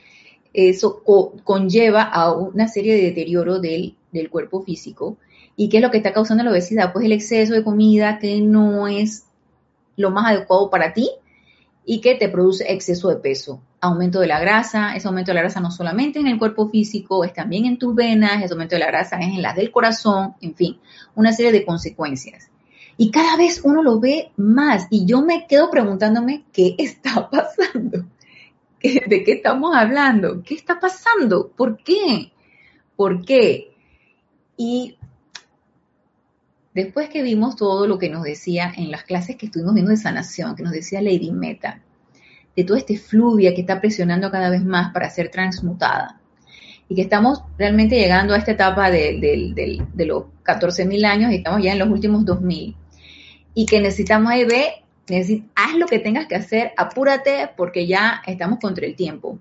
[0.53, 1.03] eso
[1.43, 5.18] conlleva a una serie de deterioro del, del cuerpo físico.
[5.55, 6.93] ¿Y qué es lo que está causando la obesidad?
[6.93, 9.26] Pues el exceso de comida que no es
[9.98, 11.10] lo más adecuado para ti
[11.86, 13.62] y que te produce exceso de peso.
[13.82, 17.24] Aumento de la grasa, ese aumento de la grasa no solamente en el cuerpo físico,
[17.24, 20.36] es también en tus venas, ese aumento de la grasa es en las del corazón,
[20.41, 20.80] en fin,
[21.16, 22.50] una serie de consecuencias.
[22.98, 28.06] Y cada vez uno lo ve más y yo me quedo preguntándome qué está pasando.
[28.82, 30.43] ¿De qué estamos hablando?
[30.43, 31.50] ¿Qué está pasando?
[31.56, 32.32] ¿Por qué?
[32.95, 33.74] ¿Por qué?
[34.56, 34.98] Y
[36.78, 39.98] después que vimos todo lo que nos decía en las clases que estuvimos viendo de
[39.98, 41.82] sanación, que nos decía Lady Meta,
[42.56, 46.22] de toda este fluvia que está presionando cada vez más para ser transmutada,
[46.88, 51.64] y que estamos realmente llegando a esta etapa de, de los 14.000 años y estamos
[51.64, 52.76] ya en los últimos 2.000
[53.56, 54.84] y que necesitamos ahí ver,
[55.56, 59.40] haz lo que tengas que hacer, apúrate porque ya estamos contra el tiempo.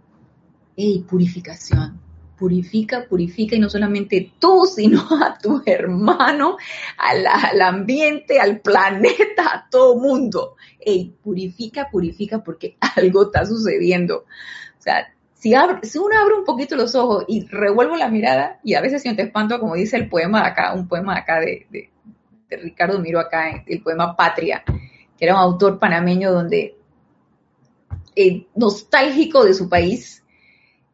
[0.74, 2.00] ¡Ey, purificación!
[2.38, 6.56] Purifica, purifica y no solamente tú, sino a tu hermano,
[6.98, 10.56] al, ambiente, al planeta, a todo mundo.
[10.78, 14.24] ¡Ey, purifica, purifica porque algo está sucediendo!
[14.78, 18.74] O sea, si, si, uno abre un poquito los ojos y revuelvo la mirada, y
[18.74, 22.56] a veces siento espanto, como dice el poema de acá, un poema acá de, de
[22.56, 26.76] Ricardo Miro acá, el poema Patria, que era un autor panameño donde,
[28.14, 30.22] eh, nostálgico de su país,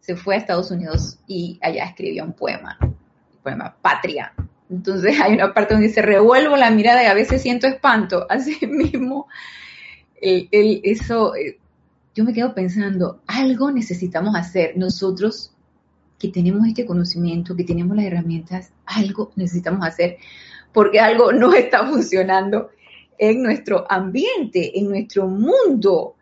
[0.02, 4.34] se fue a Estados Unidos y allá escribió un poema, el poema Patria,
[4.68, 8.26] Entonces hay una parte donde dice, revuelvo la mirada y a veces siento espanto.
[8.30, 9.28] Así mismo,
[10.20, 11.58] eso, eh,
[12.14, 15.52] yo me quedo pensando, algo necesitamos hacer nosotros
[16.18, 20.18] que tenemos este conocimiento, que tenemos las herramientas, algo necesitamos hacer
[20.72, 22.70] porque algo no está funcionando
[23.18, 26.16] en nuestro ambiente, en nuestro mundo.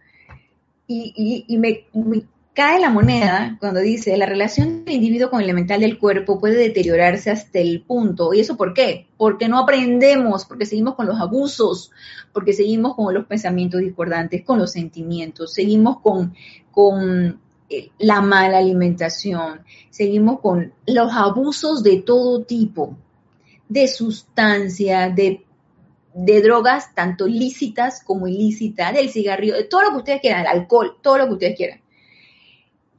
[0.93, 1.87] Y, me,
[2.61, 6.57] cae la moneda cuando dice la relación del individuo con el elemental del cuerpo puede
[6.57, 8.35] deteriorarse hasta el punto.
[8.35, 9.07] ¿Y eso por qué?
[9.17, 11.91] Porque no aprendemos, porque seguimos con los abusos,
[12.35, 16.35] porque seguimos con los pensamientos discordantes, con los sentimientos, seguimos con,
[16.71, 17.41] con
[17.71, 22.95] eh, la mala alimentación, seguimos con los abusos de todo tipo,
[23.71, 25.47] de sustancia, de
[26.13, 30.49] de drogas, tanto lícitas como ilícitas, del cigarrillo, de todo lo que ustedes quieran, el
[30.49, 31.81] alcohol, todo lo que ustedes quieran.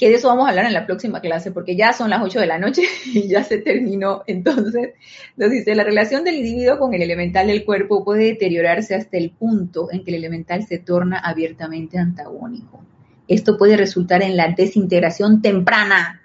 [0.02, 2.40] Que de eso vamos a hablar en la próxima clase, porque ya son las 8
[2.40, 4.24] de la noche y ya se terminó.
[4.26, 4.96] Entonces,
[5.38, 9.30] nos dice, la relación del individuo con el elemental del cuerpo puede deteriorarse hasta el
[9.30, 12.84] punto en que el elemental se torna abiertamente antagónico.
[13.28, 16.24] Esto puede resultar en la desintegración temprana,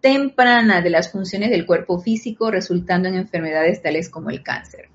[0.00, 4.88] temprana de las funciones del cuerpo físico, resultando en enfermedades tales como el cáncer.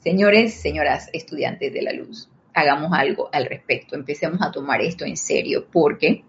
[0.00, 5.16] Señores, señoras estudiantes de la luz, hagamos algo al respecto, empecemos a tomar esto en
[5.16, 6.24] serio porque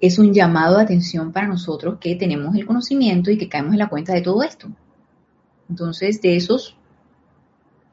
[0.00, 3.78] es un llamado de atención para nosotros que tenemos el conocimiento y que caemos en
[3.78, 4.68] la cuenta de todo esto.
[5.68, 6.76] Entonces, de esos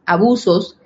[0.05, 0.79] abusos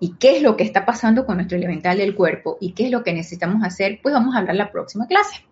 [0.00, 2.90] y qué es lo que está pasando con nuestro elemental del cuerpo y qué es
[2.90, 5.44] lo que necesitamos hacer, pues vamos a hablar la próxima clase.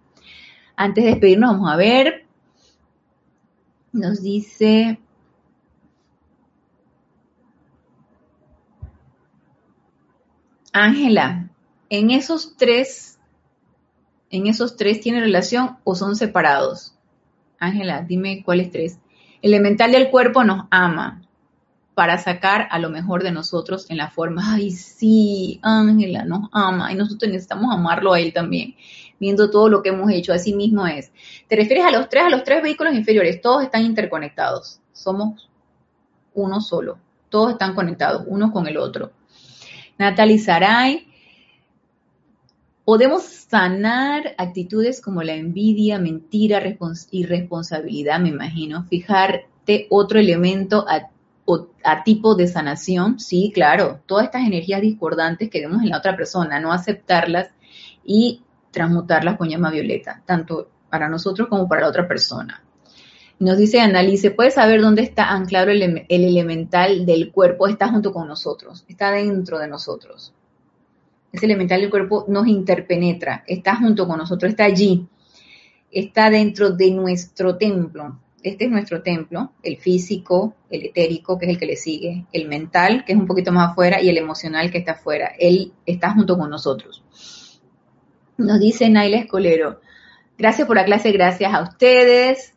[0.74, 2.24] Antes de despedirnos, vamos a ver.
[3.92, 4.98] Nos dice
[10.72, 11.50] Ángela,
[11.90, 13.18] en esos tres,
[14.30, 16.94] en esos tres tiene relación o son separados.
[17.58, 18.98] Ángela, dime cuáles tres.
[19.42, 21.22] Elemental del cuerpo nos ama
[21.98, 26.92] para sacar a lo mejor de nosotros en la forma, ay, sí, Ángela nos ama
[26.92, 28.76] y nosotros necesitamos amarlo a él también,
[29.18, 31.10] viendo todo lo que hemos hecho, así mismo es.
[31.48, 35.50] Te refieres a los tres, a los tres vehículos inferiores, todos están interconectados, somos
[36.34, 36.98] uno solo,
[37.30, 39.10] todos están conectados, uno con el otro.
[39.98, 41.08] Natalie Saray.
[42.84, 46.62] Podemos sanar actitudes como la envidia, mentira,
[47.10, 48.84] irresponsabilidad, me imagino.
[48.84, 51.10] Fijarte otro elemento a,
[51.84, 53.18] a, tipo de sanación.
[53.18, 54.00] Sí, claro.
[54.06, 57.50] Todas estas energías discordantes que vemos en la otra persona, no aceptarlas
[58.04, 62.62] y transmutarlas con llama violeta, tanto para nosotros como para la otra persona.
[63.40, 67.68] Nos dice Analice, ¿puedes saber dónde está anclado el, elemental del cuerpo?
[67.68, 70.34] Está junto con nosotros, está dentro de nosotros.
[71.30, 75.06] Ese elemental del cuerpo nos interpenetra, está junto con nosotros, está allí,
[75.92, 78.18] está dentro de nuestro templo.
[78.42, 82.48] Este es nuestro templo, el físico, el etérico, que es el que le sigue, el
[82.48, 85.32] mental, que es un poquito más afuera, y el emocional, que está afuera.
[85.38, 87.04] Él está junto con nosotros.
[88.36, 89.80] Nos dice Naila Escolero,
[90.36, 92.54] gracias por la clase, gracias a ustedes.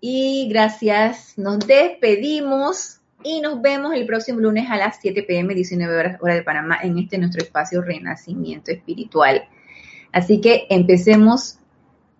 [0.00, 5.96] Y gracias, nos despedimos y nos vemos el próximo lunes a las 7 pm, 19
[5.96, 9.48] horas hora de Panamá, en este nuestro espacio Renacimiento Espiritual.
[10.12, 11.58] Así que empecemos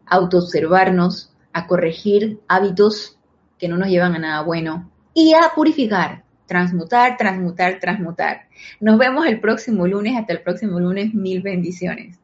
[0.07, 3.17] a autoobservarnos, a corregir hábitos
[3.59, 8.49] que no nos llevan a nada bueno y a purificar, transmutar, transmutar, transmutar.
[8.81, 12.19] Nos vemos el próximo lunes, hasta el próximo lunes, mil bendiciones.